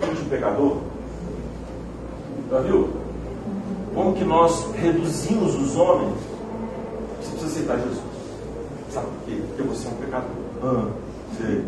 [0.01, 0.77] Kit pecador?
[2.49, 2.89] Já viu?
[3.93, 6.17] Como que nós reduzimos os homens?
[7.21, 8.01] Você precisa aceitar Jesus.
[8.89, 9.41] Sabe por quê?
[9.49, 10.31] Porque você é um pecador.
[10.63, 10.87] Ah,
[11.37, 11.63] sei.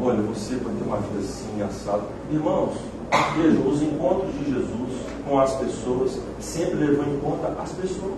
[0.00, 2.04] Olha, você pode ter uma vida assim, assado.
[2.32, 2.78] Irmãos,
[3.36, 8.14] vejam, os encontros de Jesus com as pessoas sempre levam em conta as pessoas.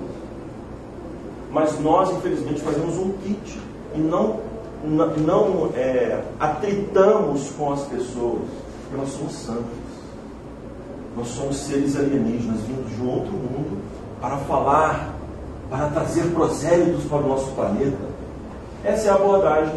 [1.51, 3.61] Mas nós, infelizmente, fazemos um kit
[3.95, 4.51] e não
[4.83, 8.41] não é, atritamos com as pessoas,
[8.83, 9.91] porque nós somos santos.
[11.17, 13.79] Nós somos seres alienígenas vindos de outro mundo
[14.21, 15.15] para falar,
[15.69, 18.11] para trazer prosélitos para o nosso planeta.
[18.85, 19.75] Essa é a abordagem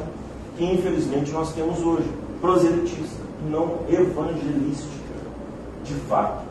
[0.57, 5.02] que infelizmente nós temos hoje, proselitista, não evangelística,
[5.83, 6.43] de fato.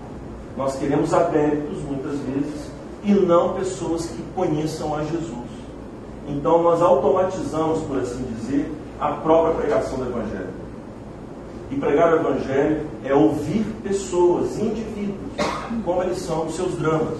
[0.56, 2.70] Nós queremos adeptos, muitas vezes,
[3.04, 5.50] e não pessoas que conheçam a Jesus.
[6.28, 10.50] Então nós automatizamos, por assim dizer, a própria pregação do Evangelho.
[11.70, 15.16] E pregar o Evangelho é ouvir pessoas, indivíduos,
[15.84, 17.18] como eles são os seus dramas.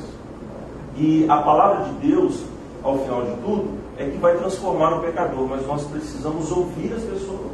[0.97, 2.45] E a palavra de Deus,
[2.83, 7.03] ao final de tudo, é que vai transformar o pecador, mas nós precisamos ouvir as
[7.03, 7.51] pessoas,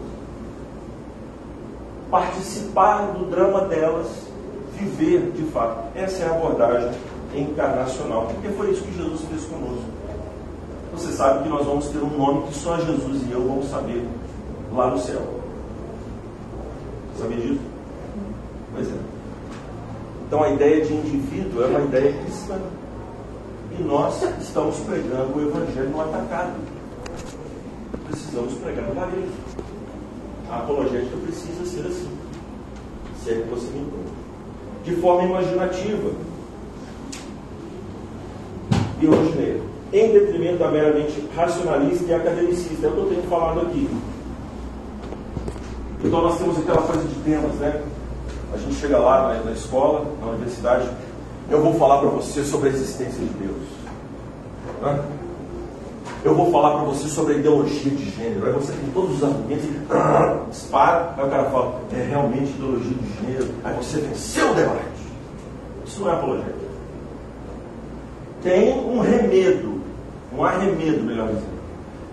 [2.10, 4.27] participar do drama delas,
[4.78, 5.96] viver de fato.
[5.96, 6.90] Essa é a abordagem
[7.34, 9.98] encarnacional, porque foi isso que Jesus fez conosco
[10.98, 14.04] você sabe que nós vamos ter um nome que só Jesus e eu vamos saber
[14.72, 15.22] lá no céu.
[17.16, 17.60] Sabia disso?
[18.74, 18.98] Pois é.
[20.26, 22.58] Então a ideia de indivíduo é uma ideia cristã.
[23.78, 26.54] E nós estamos pregando o Evangelho no atacado.
[28.08, 29.32] Precisamos pregar no varejo.
[30.50, 32.10] A apologética precisa ser assim.
[33.22, 34.07] Se é que você me entende.
[34.88, 36.10] De forma imaginativa
[39.00, 39.60] e rotineira.
[39.92, 42.86] em detrimento da meramente racionalista e academicista.
[42.86, 43.88] É o que eu tenho falado aqui.
[46.02, 47.82] Então nós temos aquela coisa de temas, né?
[48.52, 50.88] A gente chega lá na, na escola, na universidade,
[51.50, 53.56] eu vou falar para você sobre a existência de Deus.
[54.82, 55.04] Né?
[56.24, 58.46] Eu vou falar para você sobre a ideologia de gênero.
[58.46, 59.66] Aí você tem todos os argumentos
[60.50, 61.14] dispara.
[61.16, 63.54] Aí o cara fala, é realmente ideologia de gênero.
[63.62, 64.82] Aí você venceu o debate.
[65.86, 66.68] Isso não é apologética.
[68.42, 69.80] Tem um remedo,
[70.36, 71.58] um arremedo, melhor dizendo.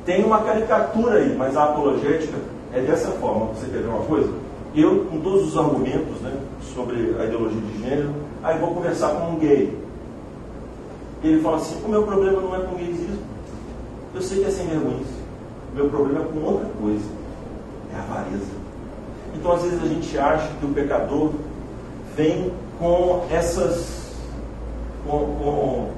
[0.06, 2.38] Tem uma caricatura aí, mas a apologética
[2.74, 3.48] é dessa forma.
[3.48, 4.32] Você quer ver uma coisa?
[4.76, 6.32] Eu, com todos os argumentos né,
[6.74, 8.14] sobre a ideologia de gênero,
[8.44, 9.76] aí vou conversar com um gay.
[11.24, 13.25] Ele fala assim: o meu problema não é com gaysismo.
[14.16, 15.04] Eu sei que é sem vergonha.
[15.74, 17.06] Meu problema é com outra coisa.
[17.94, 18.56] É a avareza.
[19.36, 21.32] Então, às vezes, a gente acha que o pecador
[22.16, 24.16] vem com essas.
[25.06, 25.90] Com, com,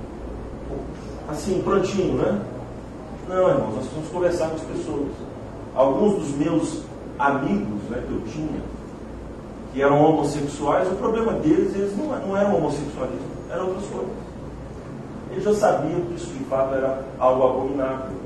[1.29, 2.41] assim, prontinho, né?
[3.29, 5.07] Não, irmãos, nós vamos conversar com as pessoas.
[5.75, 6.81] Alguns dos meus
[7.19, 8.61] amigos né, que eu tinha,
[9.73, 14.09] que eram homossexuais, o problema deles, eles não, não eram homossexualismo, eram outras coisas.
[15.37, 18.17] Eles já sabiam que isso de fato era algo abominável.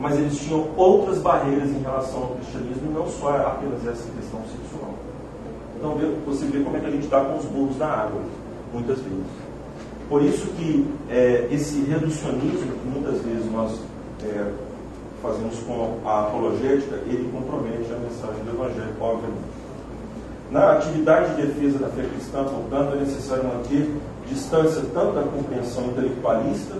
[0.00, 4.94] Mas eles tinham outras barreiras em relação ao cristianismo não só apenas essa questão sexual.
[5.76, 8.20] Então você vê como é que a gente está com os burros na água,
[8.72, 9.26] muitas vezes.
[10.08, 13.78] Por isso que é, esse reducionismo que muitas vezes nós
[14.24, 14.50] é,
[15.22, 19.54] fazemos com a apologética, ele compromete a mensagem do Evangelho, obviamente.
[20.50, 23.88] Na atividade de defesa da fé cristã, portanto, é necessário manter
[24.28, 26.74] distância tanto da compreensão intelectualista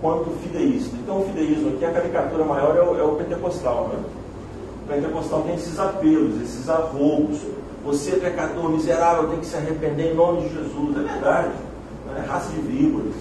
[0.00, 0.96] quanto fideísta.
[0.96, 3.88] Então, o fideísmo aqui, a caricatura maior é o, é o pentecostal.
[3.92, 4.04] Né?
[4.84, 7.38] O pentecostal tem esses apelos, esses arrobos.
[7.84, 10.96] Você, é pecador miserável, tem que se arrepender em nome de Jesus.
[10.96, 11.52] É verdade.
[12.06, 12.24] Né?
[12.28, 13.14] Raça de víboras,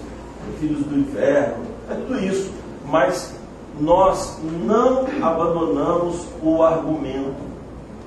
[0.60, 2.52] filhos do inferno, é tudo isso.
[2.90, 3.34] Mas
[3.80, 7.52] nós não abandonamos o argumento.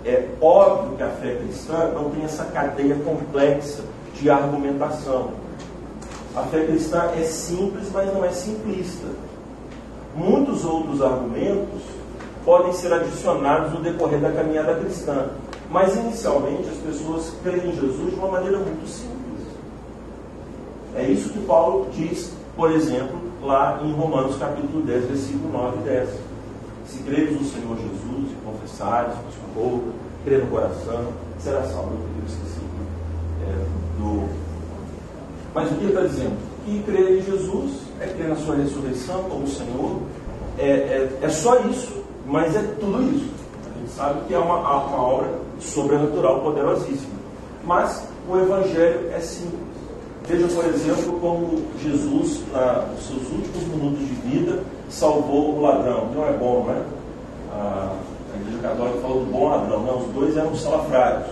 [0.05, 3.83] É óbvio que a fé cristã não tem essa cadeia complexa
[4.15, 5.44] de argumentação.
[6.37, 9.07] A fé cristã é simples, mas não é simplista.
[10.17, 11.83] Muitos outros argumentos
[12.45, 15.29] podem ser adicionados no decorrer da caminhada cristã,
[15.71, 19.15] mas inicialmente as pessoas creem em Jesus de uma maneira muito simples.
[20.97, 25.83] É isso que Paulo diz, por exemplo, lá em Romanos capítulo 10, versículo 9 e
[25.83, 26.09] 10.
[26.87, 29.87] Se creres no Senhor Jesus e confessares com sua boca,
[30.25, 31.93] crer no coração, será salvo.
[31.93, 32.61] Eu esqueci
[33.43, 33.65] é,
[33.99, 34.44] do
[35.55, 36.37] mas o que ele está dizendo?
[36.65, 40.01] Que crer em Jesus é crer na sua ressurreição como Senhor.
[40.59, 43.31] É, é, é só isso, mas é tudo isso.
[43.65, 45.29] A gente sabe que é uma, uma obra
[45.61, 47.15] sobrenatural, poderosíssima.
[47.65, 49.65] Mas o Evangelho é simples.
[50.27, 52.41] Veja, por exemplo, como Jesus,
[52.91, 56.09] nos seus últimos minutos de vida, salvou o ladrão.
[56.15, 56.83] Não é bom, não é?
[57.53, 57.93] A,
[58.33, 59.83] a Igreja Católica falou do bom ladrão.
[59.83, 61.29] Não, os dois eram salafrários.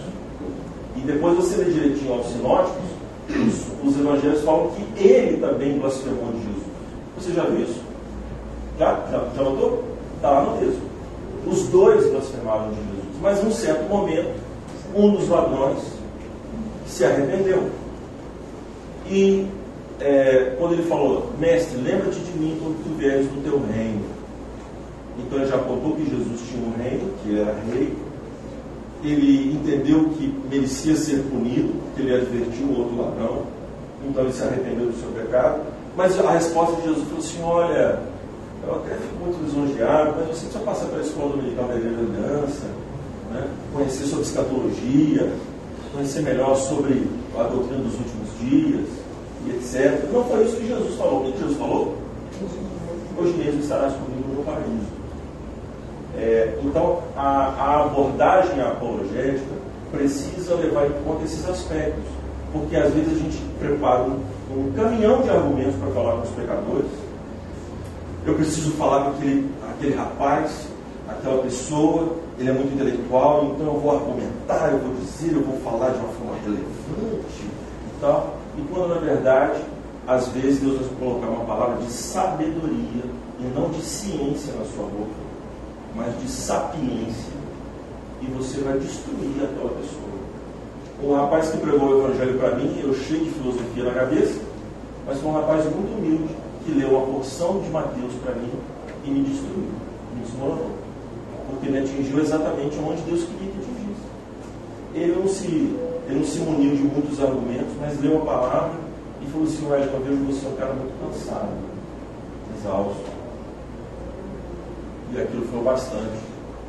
[0.97, 2.83] E depois você lê direitinho aos sinóticos,
[3.31, 6.63] os, os evangelhos falam que ele também blasfemou de Jesus.
[7.19, 7.81] Você já viu isso?
[8.79, 9.07] Já?
[9.11, 9.85] Já, já notou?
[10.17, 10.81] Está lá no texto.
[11.47, 13.03] Os dois blasfemaram de Jesus.
[13.21, 14.31] Mas, num certo momento,
[14.95, 15.79] um dos ladrões
[16.87, 17.71] se arrependeu.
[19.09, 19.47] E
[20.01, 24.05] é, quando ele falou, mestre, lembra-te de mim quando tu vieres no teu reino.
[25.19, 27.95] Então ele já contou que Jesus tinha um reino, que era rei,
[29.05, 33.43] ele entendeu que merecia ser punido, porque ele advertiu o outro ladrão,
[34.09, 35.61] então ele se arrependeu do seu pecado.
[35.97, 37.99] Mas a resposta de Jesus foi assim: Olha,
[38.67, 42.67] eu até fico muito lisonjeado, mas você precisa passar pela escola dominical da Igreja Aliança,
[43.31, 43.49] né?
[43.73, 45.33] conhecer sobre escatologia,
[45.93, 48.89] conhecer melhor sobre a doutrina dos últimos dias,
[49.47, 50.09] e etc.
[50.13, 51.21] Não foi isso que Jesus falou.
[51.21, 51.97] O que Jesus falou?
[53.19, 55.03] Hoje mesmo estarás comigo no paraíso.
[56.17, 59.53] É, então, a, a abordagem apologética
[59.91, 62.05] precisa levar em conta esses aspectos,
[62.53, 66.91] porque às vezes a gente prepara um, caminhão de argumentos para falar com os pecadores.
[68.27, 70.69] Eu preciso falar com aquele, aquele rapaz,
[71.09, 75.59] aquela pessoa, ele é muito intelectual, então eu vou argumentar, eu vou dizer, eu vou
[75.61, 78.37] falar de uma forma relevante e tal.
[78.59, 79.61] E quando na verdade,
[80.07, 83.05] às vezes Deus vai colocar uma palavra de sabedoria
[83.41, 85.23] e não de ciência na sua boca
[85.95, 87.33] mas de sapiência,
[88.21, 90.02] e você vai destruir aquela pessoa.
[91.03, 94.41] Um rapaz que pregou o evangelho para mim, eu cheio de filosofia na cabeça,
[95.05, 96.33] mas foi um rapaz muito humilde,
[96.65, 98.51] que leu uma porção de Mateus para mim
[99.05, 99.67] e me destruiu,
[100.15, 100.71] me desmoronou.
[101.51, 104.03] Porque me atingiu exatamente onde Deus queria que atingisse.
[104.95, 105.47] Ele não se,
[106.07, 108.79] ele não se muniu de muitos argumentos, mas leu a palavra
[109.21, 111.49] e falou assim, Wellington, eu vejo você é um cara muito cansado.
[112.57, 113.11] exausto.
[115.13, 116.19] E aquilo foi bastante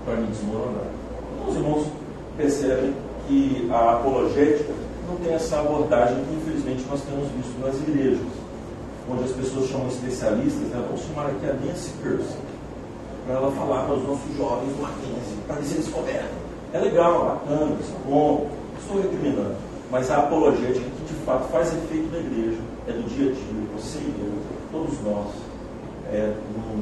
[0.04, 0.88] para me desmoronar.
[1.36, 1.88] Então, os irmãos
[2.36, 2.94] percebem
[3.28, 4.74] que a apologética
[5.08, 8.22] não tem essa abordagem que, infelizmente, nós temos visto nas igrejas,
[9.10, 10.84] onde as pessoas chamam especialistas, né?
[10.88, 12.38] vamos chamar aqui a Nancy Pearson,
[13.26, 15.94] para ela falar para os nossos jovens do Mackenzie, para ver se eles.
[16.74, 18.50] É legal, bacana, isso é bom,
[18.80, 19.56] estou recriminando.
[19.92, 23.68] Mas a apologética que de fato faz efeito na igreja, é do dia a dia,
[23.78, 24.34] você e eu,
[24.72, 25.28] todos nós,
[26.12, 26.78] é, no,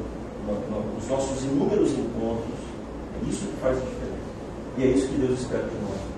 [0.46, 2.58] no, no, nos nossos inúmeros encontros,
[3.20, 4.32] é isso que faz a diferença.
[4.78, 6.11] E é isso que Deus espera de nós,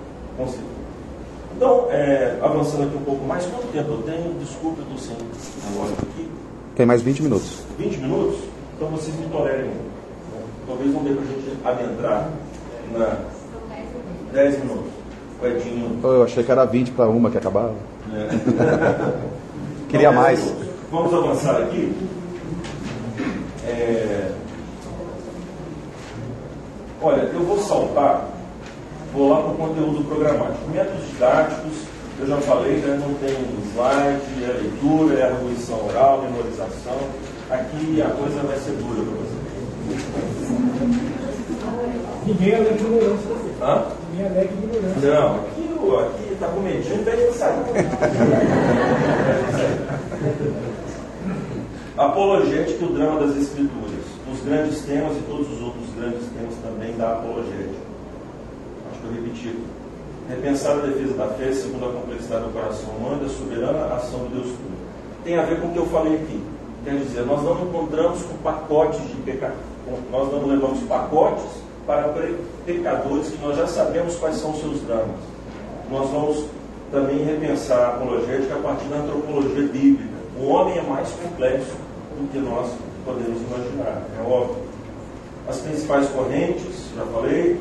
[1.55, 4.33] Então, é, avançando aqui um pouco mais, quanto tempo eu tenho?
[4.39, 5.15] Desculpa, eu estou sem
[5.71, 6.29] relógio aqui.
[6.75, 7.63] Tem mais 20 minutos.
[7.77, 8.39] 20 minutos?
[8.75, 9.71] Então vocês me tolerem.
[10.67, 12.29] Talvez não dê para a gente adentrar
[12.91, 13.17] na
[14.33, 14.91] 10 minutos.
[15.41, 15.99] O Edinho.
[16.03, 17.73] Eu achei que era 20 para uma que acabava.
[18.13, 18.27] É.
[19.87, 20.53] Queria Então, mais.
[20.91, 21.93] Vamos avançar aqui.
[23.65, 24.31] É,
[27.01, 28.27] Olha, eu vou saltar,
[29.15, 30.69] vou lá para o conteúdo programático.
[30.69, 31.73] Métodos didáticos,
[32.19, 33.33] eu já falei, né, não tem
[33.71, 36.97] slide, é leitura, é arguição oral, memorização.
[37.49, 39.35] Aqui a coisa vai ser dura para você.
[42.25, 43.29] Ninguém alega ignorância.
[43.61, 43.85] Hã?
[44.11, 45.09] Ninguém alega ignorância.
[45.09, 45.63] Não, aqui,
[46.05, 47.55] aqui tá com medinho, pede para sair.
[51.97, 54.03] Apologética e o drama das escrituras.
[54.33, 57.84] Os grandes temas e todos os outros grandes temas também da apologética.
[59.05, 59.63] Acho que eu repeti aqui.
[60.27, 64.25] Repensar a defesa da fé segundo a complexidade do coração humano e a soberana ação
[64.25, 64.75] de Deus tudo.
[65.23, 66.43] Tem a ver com o que eu falei aqui.
[66.83, 69.53] Quer dizer, nós não encontramos com pacotes de pecado.
[70.11, 71.45] Nós não levamos pacotes
[71.85, 72.13] para
[72.65, 75.19] pecadores que nós já sabemos quais são os seus dramas.
[75.91, 76.45] Nós vamos
[76.91, 80.15] também repensar a apologética a partir da antropologia bíblica.
[80.39, 81.75] O homem é mais complexo
[82.17, 82.71] do que nós
[83.05, 84.63] podemos imaginar, é óbvio.
[85.47, 87.59] As principais correntes, já falei,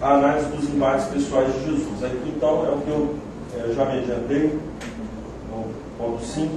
[0.00, 2.04] a análise dos embates pessoais de Jesus.
[2.04, 3.14] Aqui então é o que eu
[3.56, 4.58] eh, já me adiantei,
[5.50, 5.64] no
[5.98, 6.50] ponto 5,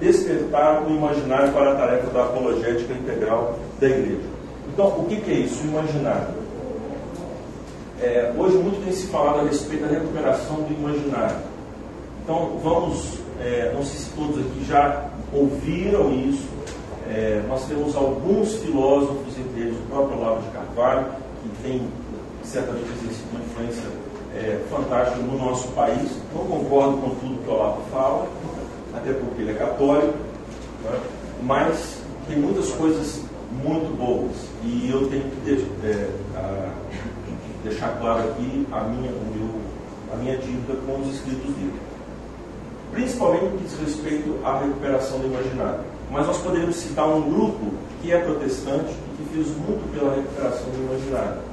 [0.00, 4.30] despertar o imaginário para a tarefa da apologética integral da igreja.
[4.72, 6.40] Então, o que, que é isso, imaginário?
[8.00, 11.36] É, hoje muito tem se falado a respeito da recuperação do imaginário.
[12.24, 16.48] Então, vamos, é, não sei se todos aqui já ouviram isso,
[17.08, 21.06] é, nós temos alguns filósofos, entre eles o próprio Olavo de Carvalho,
[21.42, 21.82] que tem
[22.50, 23.88] certamente exercido uma influência
[24.34, 26.10] é, fantástica no nosso país.
[26.34, 28.26] Não concordo com tudo que o Olavo fala,
[28.94, 30.14] até porque ele é católico,
[30.84, 31.00] né?
[31.42, 31.98] mas
[32.28, 33.20] tem muitas coisas
[33.62, 34.32] muito boas.
[34.64, 36.70] E eu tenho que de- é, a-
[37.64, 39.50] deixar claro aqui a minha, meu,
[40.12, 41.74] a minha dívida com os escritos dele.
[42.92, 45.80] Principalmente no que diz respeito à recuperação do imaginário.
[46.10, 47.72] Mas nós poderíamos citar um grupo
[48.02, 51.49] que é protestante e que fez muito pela recuperação do imaginário.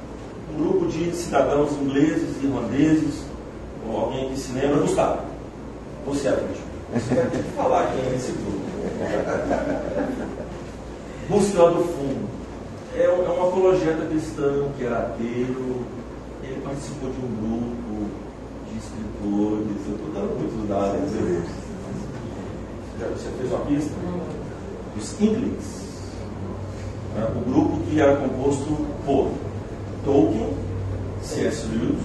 [0.58, 3.22] Grupo de cidadãos ingleses, irlandeses,
[3.88, 5.20] ou alguém que se lembra, Gustavo.
[6.06, 6.66] Você é vítima.
[6.94, 8.58] Você vai ter que falar quem é esse grupo.
[11.28, 12.28] Búsqueda do fundo.
[12.96, 15.84] É, um- é um apologeta cristão que era ateu.
[16.42, 18.08] Ele participou de um grupo
[18.70, 19.76] de escritores.
[19.86, 21.10] Eu estou dando muitos dados.
[22.98, 23.92] Já você fez uma pista?
[24.96, 25.88] Os Inklings.
[27.14, 27.28] né?
[27.36, 29.30] O grupo que era composto por
[30.04, 30.50] Tolkien,
[31.22, 31.66] C.S.
[31.66, 32.02] Lewis,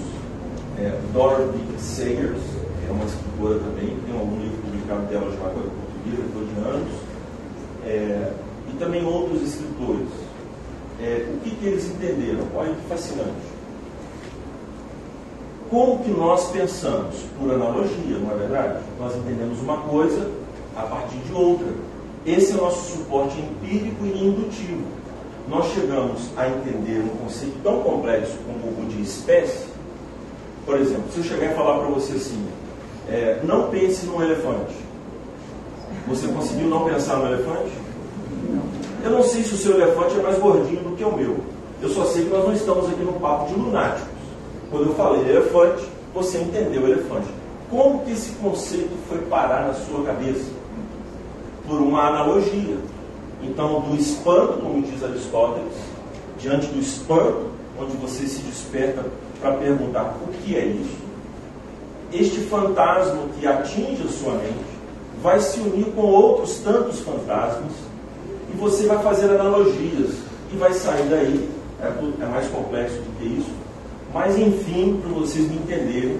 [0.79, 2.41] é, Dorothy Sayers,
[2.79, 6.67] que é uma escritora também, tem algum livro publicado dela já agora em português, de
[6.67, 6.93] anos,
[7.85, 8.31] é,
[8.69, 10.09] e também outros escritores.
[11.01, 12.47] É, o que, que eles entenderam?
[12.55, 13.53] Olha que fascinante.
[15.69, 17.15] Como que nós pensamos?
[17.39, 18.83] Por analogia, não é verdade?
[18.99, 20.29] Nós entendemos uma coisa
[20.75, 21.67] a partir de outra.
[22.25, 24.83] Esse é o nosso suporte empírico e indutivo.
[25.47, 29.65] Nós chegamos a entender um conceito tão complexo como o de espécie.
[30.65, 32.47] Por exemplo, se eu chegar e falar para você assim,
[33.09, 34.73] é, não pense num elefante.
[36.07, 37.71] Você conseguiu não pensar no elefante?
[39.03, 41.37] Eu não sei se o seu elefante é mais gordinho do que o meu.
[41.81, 44.07] Eu só sei que nós não estamos aqui no papo de lunáticos.
[44.71, 45.83] Quando eu falei elefante,
[46.13, 47.27] você entendeu elefante.
[47.69, 50.49] Como que esse conceito foi parar na sua cabeça?
[51.67, 52.77] Por uma analogia.
[53.43, 55.73] Então, do espanto, como diz Aristóteles,
[56.39, 59.03] diante do espanto, onde você se desperta
[59.41, 61.03] para perguntar o que é isso,
[62.11, 64.73] este fantasma que atinge a sua mente
[65.21, 67.71] vai se unir com outros tantos fantasmas
[68.53, 70.11] e você vai fazer analogias
[70.51, 71.49] e vai sair daí.
[71.81, 73.51] É, é mais complexo do que isso,
[74.13, 76.17] mas enfim, para vocês me entenderem,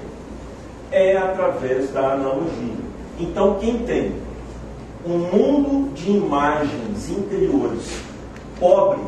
[0.91, 2.83] é através da analogia.
[3.17, 4.11] Então, quem tem
[5.05, 7.99] Um mundo de imagens interiores
[8.57, 9.01] pobre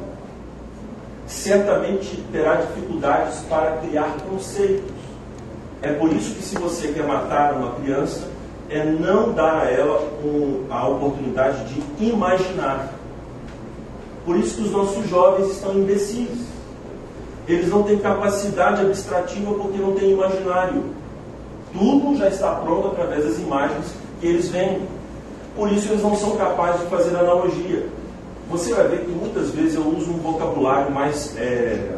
[1.25, 4.91] certamente terá dificuldades para criar conceitos.
[5.81, 8.27] É por isso que se você quer matar uma criança,
[8.69, 12.91] é não dar a ela um, a oportunidade de imaginar.
[14.25, 16.45] Por isso que os nossos jovens estão imbecis.
[17.47, 20.83] Eles não têm capacidade abstrativa porque não têm imaginário.
[21.71, 24.81] Tudo já está pronto através das imagens que eles veem.
[25.55, 27.87] Por isso eles não são capazes de fazer analogia.
[28.49, 31.95] Você vai ver que muitas vezes eu uso um vocabulário mais é,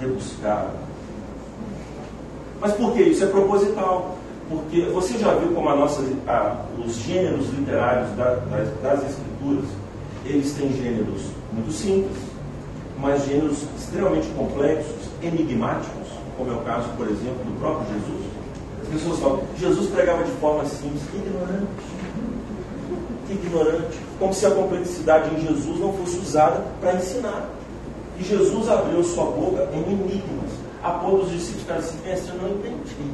[0.00, 0.70] rebuscado.
[2.60, 3.02] Mas por que?
[3.02, 4.16] Isso é proposital.
[4.48, 9.64] Porque você já viu como a nossa, a, os gêneros literários da, das, das escrituras,
[10.24, 11.22] eles têm gêneros
[11.52, 12.16] muito simples,
[13.00, 18.26] mas gêneros extremamente complexos, enigmáticos, como é o caso, por exemplo, do próprio Jesus.
[18.82, 21.66] As pessoas falam, Jesus pregava de forma simples, ignorante.
[23.28, 23.98] Ignorante.
[24.18, 27.48] Como se a complexidade em Jesus não fosse usada para ensinar.
[28.18, 30.50] E Jesus abriu sua boca em enigmas,
[30.82, 33.12] a ponto dos discípulos ficarem assim, mestre, eu não entendi.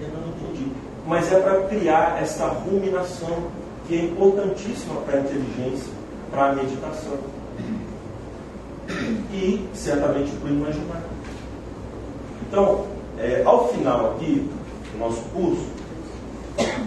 [0.00, 0.72] Eu não entendi.
[1.06, 3.48] Mas é para criar essa ruminação
[3.88, 5.92] que é importantíssima para a inteligência,
[6.30, 7.18] para a meditação.
[9.32, 11.10] E certamente para o imaginário.
[12.46, 12.86] Então,
[13.18, 14.48] é, ao final aqui
[14.92, 15.66] do nosso curso,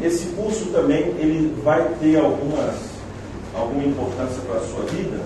[0.02, 2.76] esse curso também ele vai ter algumas,
[3.54, 5.20] alguma importância para a sua vida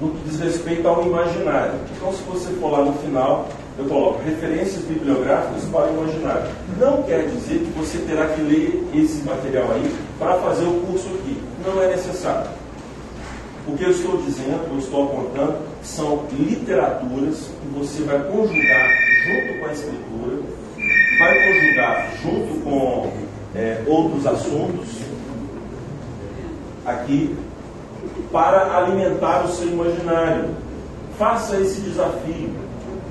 [0.00, 1.74] no que diz respeito ao imaginário.
[1.96, 3.48] Então, se você for lá no final,
[3.78, 6.50] eu coloco referências bibliográficas para o imaginário.
[6.78, 11.08] Não quer dizer que você terá que ler esse material aí para fazer o curso
[11.08, 11.40] aqui.
[11.64, 12.50] Não é necessário.
[13.66, 18.88] O que eu estou dizendo, eu estou apontando, são literaturas que você vai conjugar
[19.26, 20.42] junto com a escritura,
[21.18, 23.12] vai conjugar junto com
[23.54, 24.88] é, outros assuntos
[26.84, 27.36] aqui
[28.32, 30.50] para alimentar o seu imaginário.
[31.18, 32.50] Faça esse desafio.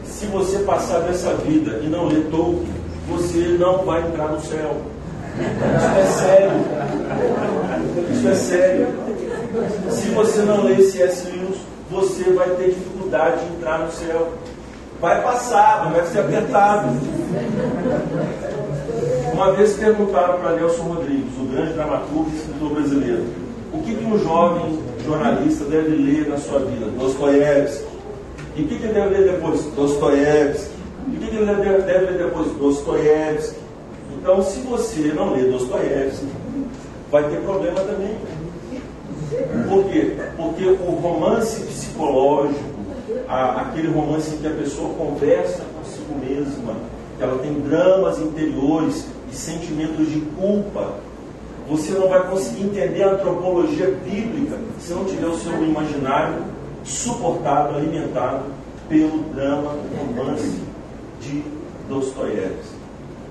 [0.05, 2.67] Se você passar dessa vida e não ler Tolkien,
[3.09, 4.81] você não vai entrar no céu.
[5.37, 6.51] Isso é sério.
[8.11, 8.87] Isso é sério.
[9.89, 11.29] Se você não ler C.S.
[11.29, 11.57] Lewis,
[11.89, 14.33] você vai ter dificuldade de entrar no céu.
[14.99, 16.89] Vai passar, vai ser apertado.
[19.33, 23.25] Uma vez perguntaram para Nelson Rodrigues, o grande dramaturgo e escritor brasileiro,
[23.71, 26.87] o que, que um jovem jornalista deve ler na sua vida?
[26.97, 27.85] Dostoiévski.
[28.55, 29.63] E o que, que ele deve ler depois?
[29.75, 30.71] Dostoiévski.
[31.07, 32.51] E o que, que ele deve, deve ler depois?
[32.53, 33.59] Dostoiévski.
[34.19, 36.27] Então, se você não ler Dostoiévski,
[37.11, 38.17] vai ter problema também.
[39.69, 40.17] Por quê?
[40.35, 42.76] Porque o romance psicológico,
[43.27, 46.75] a, aquele romance em que a pessoa conversa consigo mesma,
[47.17, 50.95] que ela tem dramas interiores e sentimentos de culpa,
[51.69, 56.43] você não vai conseguir entender a antropologia bíblica se não tiver o seu imaginário
[56.83, 58.45] suportado, alimentado
[58.87, 60.61] pelo drama, romance
[61.19, 61.43] de
[61.89, 62.77] Dostoiévski.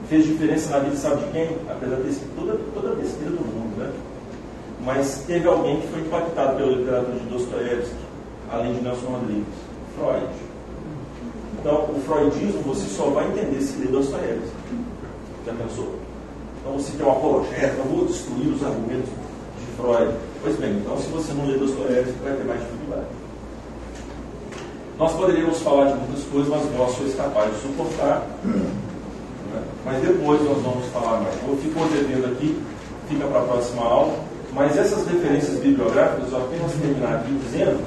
[0.09, 1.57] Fez diferença na vida, sabe de quem?
[1.68, 3.91] Apesar de ter toda, toda a besteira do mundo, né?
[4.84, 7.97] Mas teve alguém que foi impactado pela literatura de Dostoiévski,
[8.53, 9.47] além de Nelson Rodrigues,
[9.97, 10.26] Freud.
[11.59, 14.57] Então, o freudismo você só vai entender se ler Dostoiévski.
[15.44, 15.94] Já pensou?
[16.61, 20.14] Então, você quer um apologeta, vou destruir os argumentos de Freud.
[20.42, 23.07] Pois bem, então, se você não ler Dostoiévski, vai ter mais dificuldade.
[24.99, 28.26] Nós poderíamos falar de muitas coisas, mas nós somos capazes de suportar.
[28.44, 29.62] Né?
[29.84, 31.34] Mas depois nós vamos falar mais.
[31.47, 32.59] Eu fico devendo aqui,
[33.09, 34.14] fica para a próxima aula.
[34.55, 37.78] Mas essas referências bibliográficas, eu apenas terminar aqui dizendo,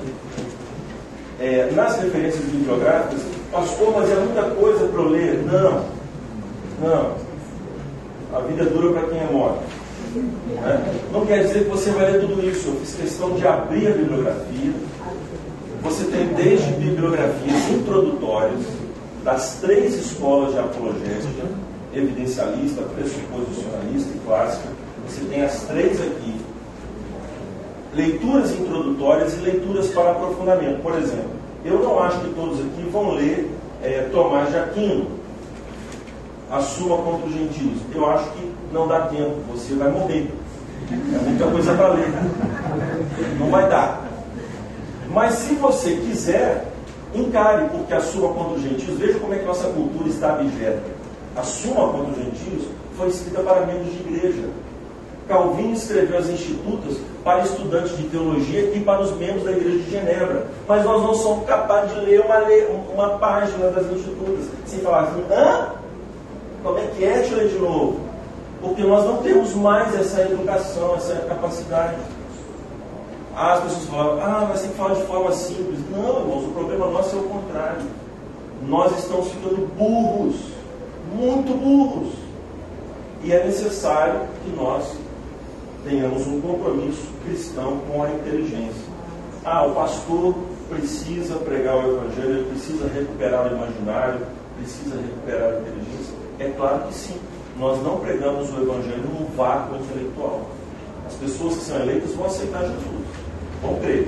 [1.40, 3.22] é, nas referências bibliográficas,
[3.52, 5.44] pastor, mas é muita coisa para eu ler.
[5.46, 5.86] Não,
[6.82, 7.30] não.
[8.34, 9.64] A vida é dura para quem é morto.
[10.16, 11.02] Né?
[11.12, 12.68] Não quer dizer que você vai ler tudo isso.
[12.68, 14.74] Eu fiz questão de abrir a bibliografia.
[15.82, 18.66] Você tem desde bibliografias introdutórias
[19.24, 21.46] das três escolas de apologética,
[21.94, 24.70] evidencialista, pressuposicionalista e clássica.
[25.08, 26.39] Você tem as três aqui.
[27.94, 30.82] Leituras introdutórias e leituras para aprofundamento.
[30.82, 31.32] Por exemplo,
[31.66, 33.50] eu não acho que todos aqui vão ler
[33.84, 35.08] é, Tomás de Aquino,
[36.52, 37.80] a sua contra os gentios.
[37.94, 40.32] Eu acho que não dá tempo, você vai morrer.
[40.92, 42.08] É muita coisa para ler.
[43.40, 44.08] Não vai dar.
[45.10, 46.72] Mas se você quiser,
[47.14, 50.84] encare, porque a Suma contra os gentios, veja como é que nossa cultura está abjeta.
[51.36, 54.50] A Suma contra os gentios foi escrita para membros de igreja.
[55.30, 59.92] Calvino escreveu as institutas para estudantes de teologia e para os membros da igreja de
[59.92, 60.48] Genebra.
[60.68, 62.40] Mas nós não somos capazes de ler uma,
[62.92, 65.70] uma página das institutas sem falar assim, hã?
[66.64, 67.20] Como é que é?
[67.20, 68.00] Deixa eu ler de novo.
[68.60, 71.96] Porque nós não temos mais essa educação, essa capacidade.
[73.36, 75.80] Ah, as pessoas falam, ah, mas que falar de forma simples.
[75.92, 77.84] Não, irmãos, o problema nosso é o contrário.
[78.68, 80.36] Nós estamos ficando burros,
[81.14, 82.14] muito burros.
[83.24, 84.98] E é necessário que nós
[85.84, 88.84] tenhamos um compromisso cristão com a inteligência.
[89.46, 90.36] Ah, o pastor
[90.70, 94.20] precisa pregar o evangelho, ele precisa recuperar o imaginário,
[94.58, 96.14] precisa recuperar a inteligência.
[96.40, 97.18] É claro que sim.
[97.58, 100.50] Nós não pregamos o evangelho num vácuo intelectual.
[101.08, 103.08] As pessoas que são eleitas vão aceitar Jesus,
[103.62, 104.08] vão crer.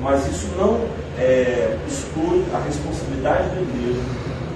[0.00, 0.78] Mas isso não
[1.18, 4.00] é, exclui a responsabilidade da igreja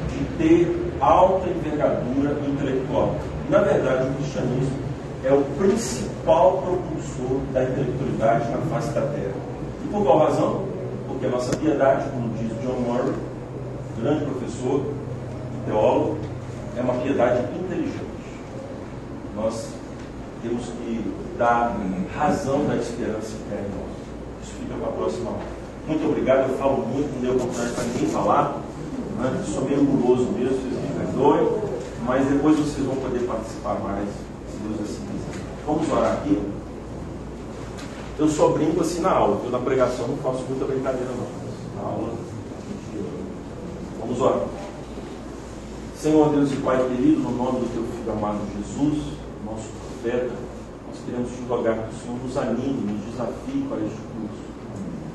[0.09, 3.17] de ter alta envergadura intelectual.
[3.49, 4.79] Na verdade, o cristianismo
[5.25, 9.35] é o principal propulsor da intelectualidade na face da terra.
[9.85, 10.65] E por qual razão?
[11.09, 13.15] Porque a nossa piedade, como diz John Murray,
[14.01, 14.85] grande professor
[15.67, 16.19] teólogo,
[16.77, 18.01] é uma piedade inteligente.
[19.37, 19.69] Nós
[20.43, 21.77] temos que dar
[22.15, 23.91] razão da esperança que é em nós.
[24.43, 25.43] Isso fica para a próxima aula.
[25.87, 28.61] Muito obrigado, eu falo muito, não deu oportunidade para ninguém falar.
[29.19, 29.45] Né?
[29.47, 31.49] Sou meio guloso mesmo, vocês me perdoem,
[32.07, 34.09] mas depois vocês vão poder participar mais,
[34.49, 35.00] se Deus assim.
[35.67, 36.41] Vamos orar aqui.
[38.19, 41.83] Eu só brinco assim na aula, eu na pregação não faço muita brincadeira não.
[41.83, 42.13] Na aula,
[44.01, 44.47] vamos orar.
[45.97, 50.33] Senhor Deus e Pai querido, no nome do teu filho amado Jesus, nosso profeta,
[50.89, 54.51] nós queremos te rogar que o Senhor nos anime, nos desafie para este curso.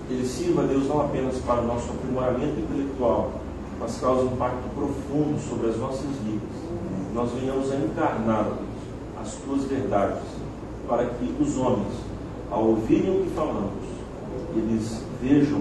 [0.10, 3.32] Ele sirva, Deus, não apenas para o nosso aprimoramento intelectual,
[3.80, 6.56] mas causa um impacto profundo sobre as nossas vidas.
[7.16, 8.76] Nós venhamos a encarnar, Deus,
[9.20, 10.22] as tuas verdades,
[10.88, 11.94] para que os homens,
[12.52, 13.86] ao ouvirem o que falamos,
[14.56, 15.60] eles vejam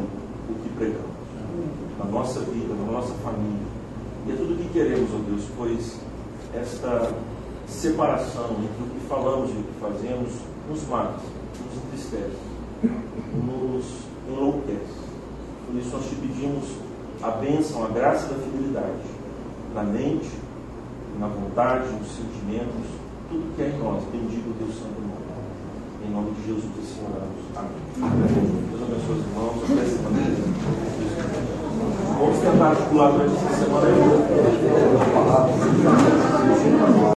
[0.49, 1.15] o que pregamos
[1.99, 3.67] na nossa vida, na nossa família.
[4.27, 5.99] E é tudo o que queremos, ó Deus, pois
[6.55, 7.13] esta
[7.67, 10.33] separação entre o que falamos e o que fazemos
[10.69, 11.21] nos mata,
[11.65, 12.37] nos entristece,
[13.35, 13.85] nos
[14.29, 15.05] enlouquece.
[15.67, 16.65] Por isso nós te pedimos
[17.23, 19.15] a bênção, a graça da fidelidade
[19.75, 20.31] na mente,
[21.19, 22.87] na vontade, nos sentimentos,
[23.29, 24.03] tudo que é em nós.
[24.13, 25.25] Bendito o teu santo nome.
[26.07, 27.45] Em nome de Jesus assim oramos.
[27.57, 28.29] Amém.
[28.71, 29.57] Deus abençoe os irmãos.
[29.65, 30.53] Até semana que vem.
[32.19, 33.87] Vamos tentar articular durante essa semana.